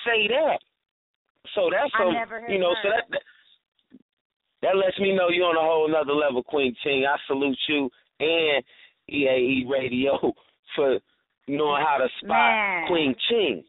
say 0.05 0.27
that. 0.27 0.59
So 1.55 1.69
that's 1.71 1.91
some 1.97 2.13
you 2.47 2.59
know, 2.59 2.75
so 2.83 2.89
that, 2.89 3.09
that 3.09 3.21
that 4.61 4.75
lets 4.75 4.99
me 4.99 5.15
know 5.15 5.29
you're 5.29 5.47
on 5.47 5.55
a 5.55 5.61
whole 5.61 5.87
nother 5.87 6.13
level, 6.13 6.43
Queen 6.43 6.75
Ching. 6.83 7.05
I 7.05 7.15
salute 7.27 7.57
you 7.67 7.89
and 8.19 8.63
EAE 9.09 9.69
Radio 9.69 10.19
for 10.75 10.99
knowing 11.47 11.83
how 11.85 11.97
to 11.97 12.07
spot 12.19 12.29
Man. 12.29 12.87
Queen 12.87 13.15
Ching. 13.29 13.63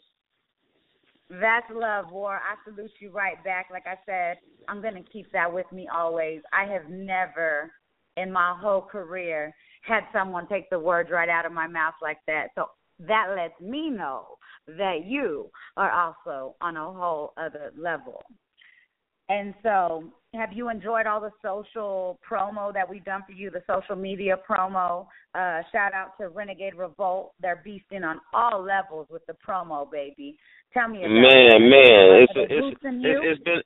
That's 1.31 1.67
love, 1.73 2.11
War. 2.11 2.35
I 2.37 2.57
salute 2.69 2.91
you 2.99 3.13
right 3.13 3.43
back. 3.45 3.69
Like 3.71 3.87
I 3.87 3.95
said, 4.05 4.39
I'm 4.69 4.83
going 4.83 4.95
to 4.95 5.11
keep 5.11 5.31
that 5.33 5.53
with 5.53 5.71
me 5.71 5.89
always. 5.93 6.41
I 6.53 6.71
have 6.71 6.91
never 6.91 7.71
in 8.17 8.33
my 8.33 8.57
whole 8.61 8.83
career 8.83 9.55
had 9.83 10.03
someone 10.13 10.49
take 10.49 10.69
the 10.71 10.79
words 10.79 11.09
right 11.11 11.29
out 11.29 11.47
of 11.47 11.53
my 11.53 11.69
mouth 11.69 11.95
like 12.03 12.19
that. 12.27 12.49
So 12.57 12.67
that 13.07 13.27
lets 13.37 13.61
me 13.61 13.91
know 13.91 14.27
that 14.67 15.05
you 15.07 15.51
are 15.77 15.91
also 15.91 16.55
on 16.61 16.77
a 16.77 16.85
whole 16.85 17.33
other 17.37 17.73
level. 17.77 18.23
And 19.29 19.55
so, 19.63 20.05
have 20.35 20.53
you 20.53 20.71
enjoyed 20.71 21.07
all 21.07 21.21
the 21.21 21.31
social 21.41 22.19
promo 22.29 22.73
that 22.75 22.89
we've 22.89 23.05
done 23.05 23.23
for 23.27 23.33
you, 23.33 23.51
the 23.51 23.63
social 23.67 23.95
media 23.95 24.37
promo? 24.49 25.07
Uh, 25.35 25.63
shout 25.71 25.95
out 25.95 26.19
to 26.21 26.29
Renegade 26.29 26.75
Revolt. 26.75 27.33
They're 27.41 27.63
beasting 27.65 28.05
on 28.05 28.21
all 28.35 28.63
levels 28.63 29.07
with 29.09 29.25
the 29.27 29.35
promo, 29.47 29.91
baby. 29.91 30.37
Tell 30.75 30.89
me 30.89 30.99
about 30.99 31.11
Man, 31.11 31.23
it. 31.23 31.71
man, 31.71 32.23
it's 32.23 32.33
it's 32.37 32.77
it's, 32.81 33.21
it's 33.23 33.45
been 33.45 33.63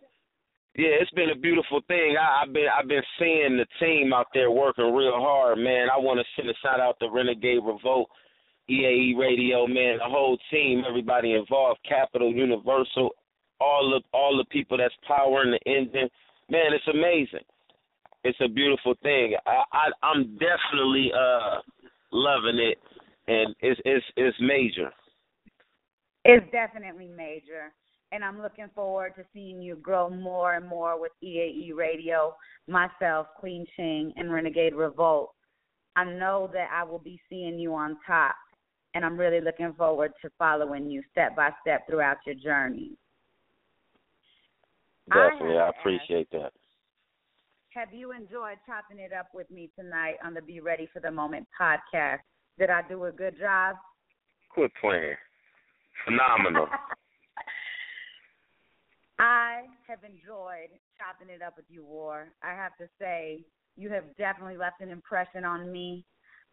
yeah, 0.77 1.01
it's 1.01 1.11
been 1.13 1.31
a 1.31 1.39
beautiful 1.39 1.81
thing. 1.87 2.17
I, 2.21 2.43
I've 2.43 2.53
been 2.53 2.67
I've 2.67 2.89
been 2.89 3.03
seeing 3.19 3.57
the 3.57 3.67
team 3.79 4.13
out 4.13 4.27
there 4.35 4.51
working 4.51 4.93
real 4.93 5.17
hard, 5.17 5.59
man. 5.59 5.89
I 5.89 5.99
want 5.99 6.19
to 6.19 6.27
send 6.37 6.51
a 6.51 6.55
shout 6.63 6.81
out 6.81 6.97
to 7.01 7.09
Renegade 7.11 7.61
Revolt, 7.65 8.11
EAE 8.71 9.19
Radio, 9.19 9.67
man, 9.67 9.99
the 9.99 10.09
whole 10.09 10.39
team, 10.51 10.83
everybody 10.89 11.35
involved, 11.35 11.81
Capitol, 11.87 12.33
Universal, 12.33 13.11
all 13.61 13.91
the 13.91 14.17
all 14.17 14.37
the 14.37 14.45
people 14.47 14.79
that's 14.79 14.95
powering 15.07 15.51
the 15.53 15.71
engine. 15.71 16.09
Man, 16.51 16.73
it's 16.73 16.89
amazing. 16.89 17.47
It's 18.25 18.39
a 18.41 18.49
beautiful 18.49 18.95
thing. 19.03 19.35
I, 19.47 19.63
I 19.73 20.07
I'm 20.07 20.39
definitely 20.39 21.11
uh 21.15 21.61
loving 22.11 22.59
it, 22.59 22.79
and 23.29 23.55
it's 23.61 23.81
it's 23.85 24.05
it's 24.17 24.37
major. 24.41 24.91
It's 26.25 26.47
definitely 26.53 27.09
major. 27.09 27.73
And 28.13 28.25
I'm 28.25 28.41
looking 28.41 28.69
forward 28.75 29.15
to 29.17 29.25
seeing 29.33 29.61
you 29.61 29.75
grow 29.77 30.09
more 30.09 30.55
and 30.55 30.67
more 30.67 31.01
with 31.01 31.11
EAE 31.23 31.75
Radio, 31.75 32.37
myself, 32.69 33.27
Queen 33.37 33.67
Ching, 33.77 34.13
and 34.17 34.33
Renegade 34.33 34.75
Revolt. 34.75 35.35
I 35.97 36.05
know 36.05 36.49
that 36.53 36.69
I 36.73 36.85
will 36.85 37.01
be 37.01 37.21
seeing 37.29 37.59
you 37.59 37.75
on 37.75 37.99
top, 38.07 38.37
and 38.95 39.05
I'm 39.05 39.19
really 39.19 39.41
looking 39.41 39.73
forward 39.75 40.13
to 40.23 40.31
following 40.39 40.91
you 40.91 41.03
step 41.11 41.37
by 41.37 41.51
step 41.61 41.87
throughout 41.89 42.19
your 42.25 42.37
journey. 42.37 42.93
Definitely, 45.09 45.59
I 45.59 45.71
to 45.71 45.73
appreciate 45.79 46.31
that. 46.33 46.53
Have 47.75 47.93
you 47.93 48.13
enjoyed 48.13 48.59
chopping 48.67 49.01
it 49.01 49.13
up 49.13 49.27
with 49.35 49.51
me 49.51 49.69
tonight 49.79 50.15
on 50.25 50.33
the 50.33 50.41
Be 50.41 50.61
Ready 50.61 50.89
for 50.93 51.01
the 51.01 51.11
Moment 51.11 51.47
podcast? 51.61 52.21
Did 52.59 52.71
I 52.71 52.83
do 52.89 53.05
a 53.05 53.13
good 53.13 53.37
job? 53.39 53.77
Quit 54.51 54.71
playing. 54.81 55.17
Phenomenal. 56.05 56.69
I 59.19 59.63
have 59.89 60.01
enjoyed 60.05 60.71
chopping 60.99 61.35
it 61.35 61.43
up 61.43 61.57
with 61.57 61.67
you, 61.69 61.85
War. 61.85 62.29
I 62.43 62.55
have 62.55 62.77
to 62.79 62.87
say, 63.01 63.41
you 63.77 63.91
have 63.91 64.05
definitely 64.17 64.57
left 64.57 64.81
an 64.81 64.91
impression 64.91 65.45
on 65.45 65.71
me. 65.71 66.05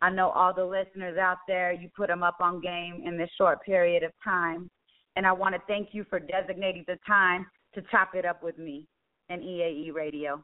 I 0.01 0.09
know 0.09 0.29
all 0.29 0.53
the 0.53 0.65
listeners 0.65 1.17
out 1.17 1.37
there, 1.47 1.71
you 1.71 1.89
put 1.95 2.07
them 2.07 2.23
up 2.23 2.37
on 2.39 2.59
game 2.59 3.03
in 3.05 3.17
this 3.17 3.29
short 3.37 3.63
period 3.63 4.03
of 4.03 4.11
time. 4.23 4.69
And 5.15 5.27
I 5.27 5.31
want 5.31 5.53
to 5.55 5.61
thank 5.67 5.89
you 5.91 6.05
for 6.09 6.19
designating 6.19 6.85
the 6.87 6.97
time 7.05 7.45
to 7.75 7.81
chop 7.91 8.15
it 8.15 8.25
up 8.25 8.41
with 8.41 8.57
me 8.57 8.87
and 9.29 9.41
EAE 9.41 9.93
Radio. 9.93 10.43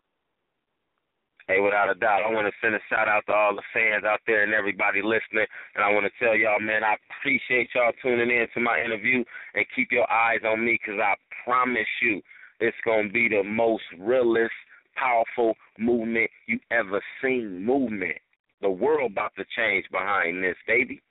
Hey, 1.47 1.61
without 1.61 1.89
a 1.89 1.95
doubt, 1.95 2.23
I 2.27 2.33
want 2.33 2.45
to 2.45 2.53
send 2.61 2.75
a 2.75 2.79
shout 2.89 3.07
out 3.07 3.23
to 3.27 3.33
all 3.33 3.55
the 3.55 3.63
fans 3.73 4.03
out 4.03 4.19
there 4.27 4.43
and 4.43 4.53
everybody 4.53 5.01
listening. 5.01 5.47
And 5.75 5.83
I 5.83 5.93
want 5.93 6.05
to 6.05 6.11
tell 6.19 6.35
y'all, 6.35 6.59
man, 6.59 6.83
I 6.83 6.97
appreciate 7.19 7.69
y'all 7.73 7.93
tuning 8.01 8.29
in 8.29 8.47
to 8.53 8.59
my 8.59 8.81
interview 8.83 9.23
and 9.55 9.65
keep 9.73 9.87
your 9.91 10.11
eyes 10.11 10.41
on 10.45 10.65
me 10.65 10.77
because 10.77 10.99
I 11.01 11.15
promise 11.45 11.87
you 12.01 12.21
it's 12.59 12.75
going 12.83 13.07
to 13.07 13.13
be 13.13 13.29
the 13.29 13.43
most 13.43 13.83
realest, 13.97 14.51
powerful 14.95 15.55
movement 15.79 16.29
you 16.47 16.59
ever 16.69 17.01
seen. 17.21 17.63
Movement. 17.63 18.17
The 18.61 18.69
world 18.69 19.11
about 19.11 19.33
to 19.37 19.45
change 19.55 19.85
behind 19.91 20.43
this, 20.43 20.55
baby. 20.67 21.01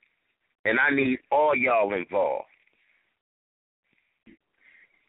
And 0.64 0.78
I 0.80 0.94
need 0.94 1.18
all 1.30 1.54
y'all 1.54 1.94
involved. 1.94 2.46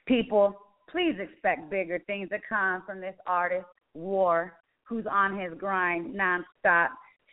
People, 0.06 0.56
please 0.90 1.16
expect 1.20 1.70
bigger 1.70 2.00
things 2.06 2.30
to 2.30 2.38
come 2.48 2.84
from 2.86 3.02
this 3.02 3.16
artist, 3.26 3.66
War, 3.94 4.54
who's 4.84 5.06
on 5.10 5.38
his 5.38 5.54
grind 5.58 6.16
nonstop. 6.16 6.90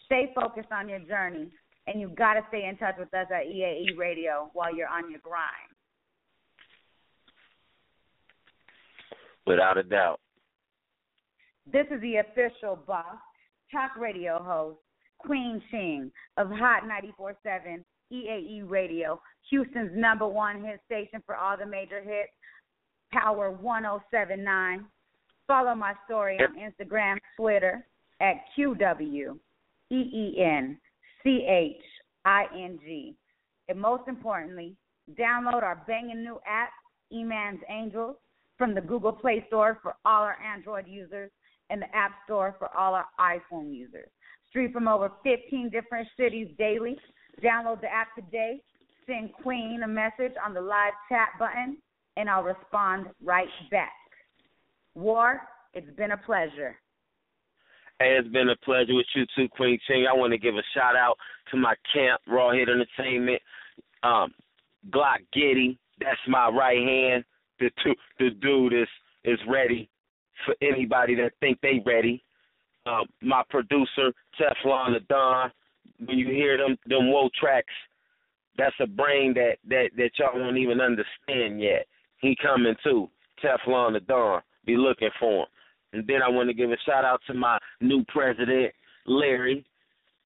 Stay 0.07 0.33
focused 0.35 0.73
on 0.73 0.89
your 0.89 1.01
journey, 1.01 1.51
and 1.87 2.01
you've 2.01 2.17
got 2.17 2.35
to 2.35 2.41
stay 2.49 2.67
in 2.67 2.77
touch 2.77 2.97
with 2.99 3.13
us 3.15 3.27
at 3.31 3.47
EAE 3.47 3.97
Radio 3.97 4.51
while 4.55 4.75
you're 4.75 4.89
on 4.89 5.11
your 5.11 5.21
grind. 5.21 5.45
Without 9.47 9.77
a 9.77 9.83
doubt. 9.83 10.21
This 11.71 11.87
is 11.91 12.01
the 12.01 12.17
official 12.17 12.77
boss, 12.87 13.17
talk 13.71 13.97
radio 13.99 14.43
host, 14.43 14.79
Queen 15.27 15.63
Ching 15.71 16.11
of 16.37 16.51
Hot 16.51 16.83
94.7 16.85 17.85
EAE 18.13 18.69
Radio, 18.69 19.21
Houston's 19.51 19.91
number 19.95 20.27
one 20.27 20.63
hit 20.63 20.81
station 20.87 21.23
for 21.27 21.37
all 21.37 21.57
the 21.57 21.67
major 21.67 22.03
hits, 22.03 22.31
Power 23.13 23.51
1079. 23.51 24.85
Follow 25.47 25.75
my 25.75 25.95
story 26.07 26.39
on 26.39 26.57
Instagram, 26.57 27.19
Twitter 27.37 27.87
at 28.21 28.37
QW. 28.57 29.39
And 33.69 33.81
most 33.81 34.09
importantly, 34.09 34.77
Download 35.13 35.63
our 35.63 35.83
banging 35.87 36.25
new 36.25 36.41
app, 36.47 36.71
E-Man's 37.13 37.61
Angels, 37.69 38.17
from 38.57 38.75
the 38.75 38.81
Google 38.81 39.13
Play 39.13 39.45
Store 39.49 39.79
for 39.83 39.97
all 40.05 40.23
our 40.23 40.39
Android 40.43 40.87
users 40.89 41.31
and 41.69 41.83
the 41.83 41.95
App 41.95 42.13
Store 42.25 42.57
for 42.59 42.75
all 42.77 42.95
our 42.95 43.07
iPhone 43.21 43.75
users. 43.75 44.09
Stream 44.55 44.71
from 44.71 44.87
over 44.87 45.11
15 45.25 45.69
different 45.71 46.07
cities 46.17 46.47
daily. 46.57 46.97
Download 47.43 47.81
the 47.81 47.93
app 47.93 48.15
today. 48.15 48.61
Send 49.05 49.33
Queen 49.33 49.81
a 49.83 49.89
message 49.89 50.33
on 50.47 50.55
the 50.55 50.61
live 50.61 50.93
chat 51.09 51.31
button, 51.41 51.77
and 52.17 52.31
I'll 52.31 52.45
respond 52.45 53.07
right 53.21 53.49
back. 53.73 53.91
War, 54.95 55.41
it's 55.73 55.91
been 55.97 56.13
a 56.13 56.17
pleasure. 56.17 56.77
Hey, 57.99 58.17
it's 58.17 58.29
been 58.29 58.51
a 58.51 58.57
pleasure 58.65 58.95
with 58.95 59.07
you 59.17 59.25
too, 59.37 59.49
Queen 59.49 59.77
Ching. 59.89 60.07
I 60.09 60.15
want 60.15 60.33
to 60.33 60.39
give 60.39 60.55
a 60.55 60.63
shout 60.73 60.95
out 60.95 61.17
to 61.51 61.57
my 61.57 61.75
camp, 61.93 62.21
Raw 62.29 62.53
Hit 62.53 62.69
Entertainment, 62.69 63.43
um, 64.05 64.33
Glock 64.91 65.19
Giddy. 65.33 65.81
That's 65.99 66.17
my 66.29 66.49
right 66.49 66.79
hand. 66.79 67.25
The 67.59 67.71
two, 67.83 67.95
the 68.21 68.31
dude 68.41 68.73
is 68.73 68.89
is 69.25 69.41
ready 69.49 69.91
for 70.47 70.55
anybody 70.63 71.17
that 71.17 71.33
think 71.41 71.61
they 71.61 71.83
ready. 71.85 72.24
Um, 72.87 73.07
my 73.23 73.43
producer, 73.49 74.13
Teflon 74.39 74.93
the 74.93 75.01
Don. 75.09 75.51
When 76.05 76.19
you 76.19 76.27
hear 76.27 76.59
them 76.59 76.77
them 76.87 77.11
woe 77.11 77.31
tracks, 77.39 77.73
that's 78.59 78.75
a 78.81 78.87
brain 78.87 79.35
that 79.35 79.57
that 79.69 79.91
that 79.97 80.11
y'all 80.19 80.39
won't 80.39 80.59
even 80.59 80.81
understand 80.81 81.63
yet. 81.63 81.87
He 82.19 82.37
coming 82.43 82.75
too. 82.83 83.09
Teflon 83.43 83.95
the 83.95 84.01
Don. 84.01 84.43
Be 84.67 84.77
looking 84.77 85.11
for 85.19 85.43
him. 85.43 85.47
And 85.93 86.07
then 86.07 86.23
I 86.23 86.29
want 86.29 86.49
to 86.49 86.55
give 86.55 86.71
a 86.71 86.77
shout 86.85 87.05
out 87.05 87.21
to 87.29 87.35
my 87.35 87.59
new 87.81 88.05
president, 88.09 88.73
Larry. 89.07 89.65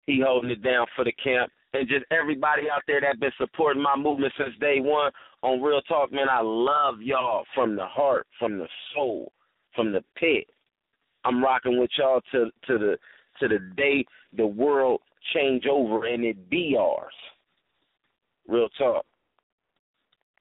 He 0.07 0.23
holding 0.25 0.51
it 0.51 0.63
down 0.63 0.87
for 0.97 1.05
the 1.05 1.13
camp. 1.13 1.53
And 1.75 1.87
just 1.87 2.07
everybody 2.11 2.63
out 2.71 2.83
there 2.87 3.03
that 3.03 3.21
been 3.21 3.33
supporting 3.39 3.83
my 3.83 3.95
movement 3.95 4.33
since 4.39 4.57
day 4.59 4.81
one. 4.81 5.13
On 5.43 5.61
Real 5.61 5.83
Talk, 5.83 6.11
man, 6.11 6.29
I 6.31 6.41
love 6.41 7.03
y'all 7.03 7.45
from 7.55 7.77
the 7.77 7.85
heart, 7.87 8.27
from 8.39 8.59
the 8.59 8.67
soul, 8.95 9.33
from 9.75 9.93
the 9.93 10.03
pit. 10.17 10.49
I'm 11.29 11.45
rocking 11.45 11.79
with 11.79 11.91
y'all 11.99 12.23
to 12.33 12.47
to 12.67 12.79
the 12.79 12.97
to 13.41 13.49
the 13.49 13.59
day 13.77 14.05
the 14.37 14.47
world 14.47 15.03
change 15.35 15.65
over 15.71 16.07
and 16.07 16.25
it 16.25 16.49
be 16.49 16.75
ours. 16.79 17.13
Real 18.49 18.69
talk. 18.79 19.05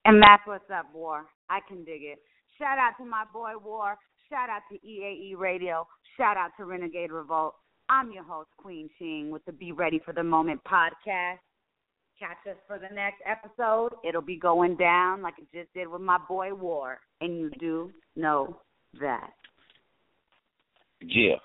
And 0.06 0.22
that's 0.22 0.42
what's 0.46 0.70
up, 0.74 0.86
War. 0.94 1.26
I 1.50 1.58
can 1.68 1.84
dig 1.84 2.02
it. 2.02 2.18
Shout 2.58 2.78
out 2.78 2.94
to 2.98 3.04
my 3.04 3.24
boy 3.32 3.52
War. 3.62 3.96
Shout 4.30 4.48
out 4.48 4.62
to 4.72 4.78
EAE 4.86 5.36
Radio. 5.36 5.86
Shout 6.16 6.38
out 6.38 6.52
to 6.56 6.64
Renegade 6.64 7.12
Revolt. 7.12 7.54
I'm 7.90 8.10
your 8.10 8.24
host, 8.24 8.48
Queen 8.56 8.88
Ching, 8.98 9.30
with 9.30 9.44
the 9.44 9.52
Be 9.52 9.72
Ready 9.72 10.00
for 10.02 10.14
the 10.14 10.22
Moment 10.22 10.60
podcast. 10.64 11.38
Catch 12.18 12.46
us 12.50 12.56
for 12.66 12.78
the 12.78 12.94
next 12.94 13.22
episode. 13.26 13.90
It'll 14.06 14.22
be 14.22 14.38
going 14.38 14.76
down 14.76 15.22
like 15.22 15.34
it 15.38 15.46
just 15.54 15.72
did 15.74 15.86
with 15.86 16.00
my 16.00 16.18
boy 16.26 16.54
War. 16.54 16.98
And 17.20 17.38
you 17.38 17.50
do 17.60 17.90
know 18.16 18.58
that. 19.00 19.30
Yeah. 21.02 21.36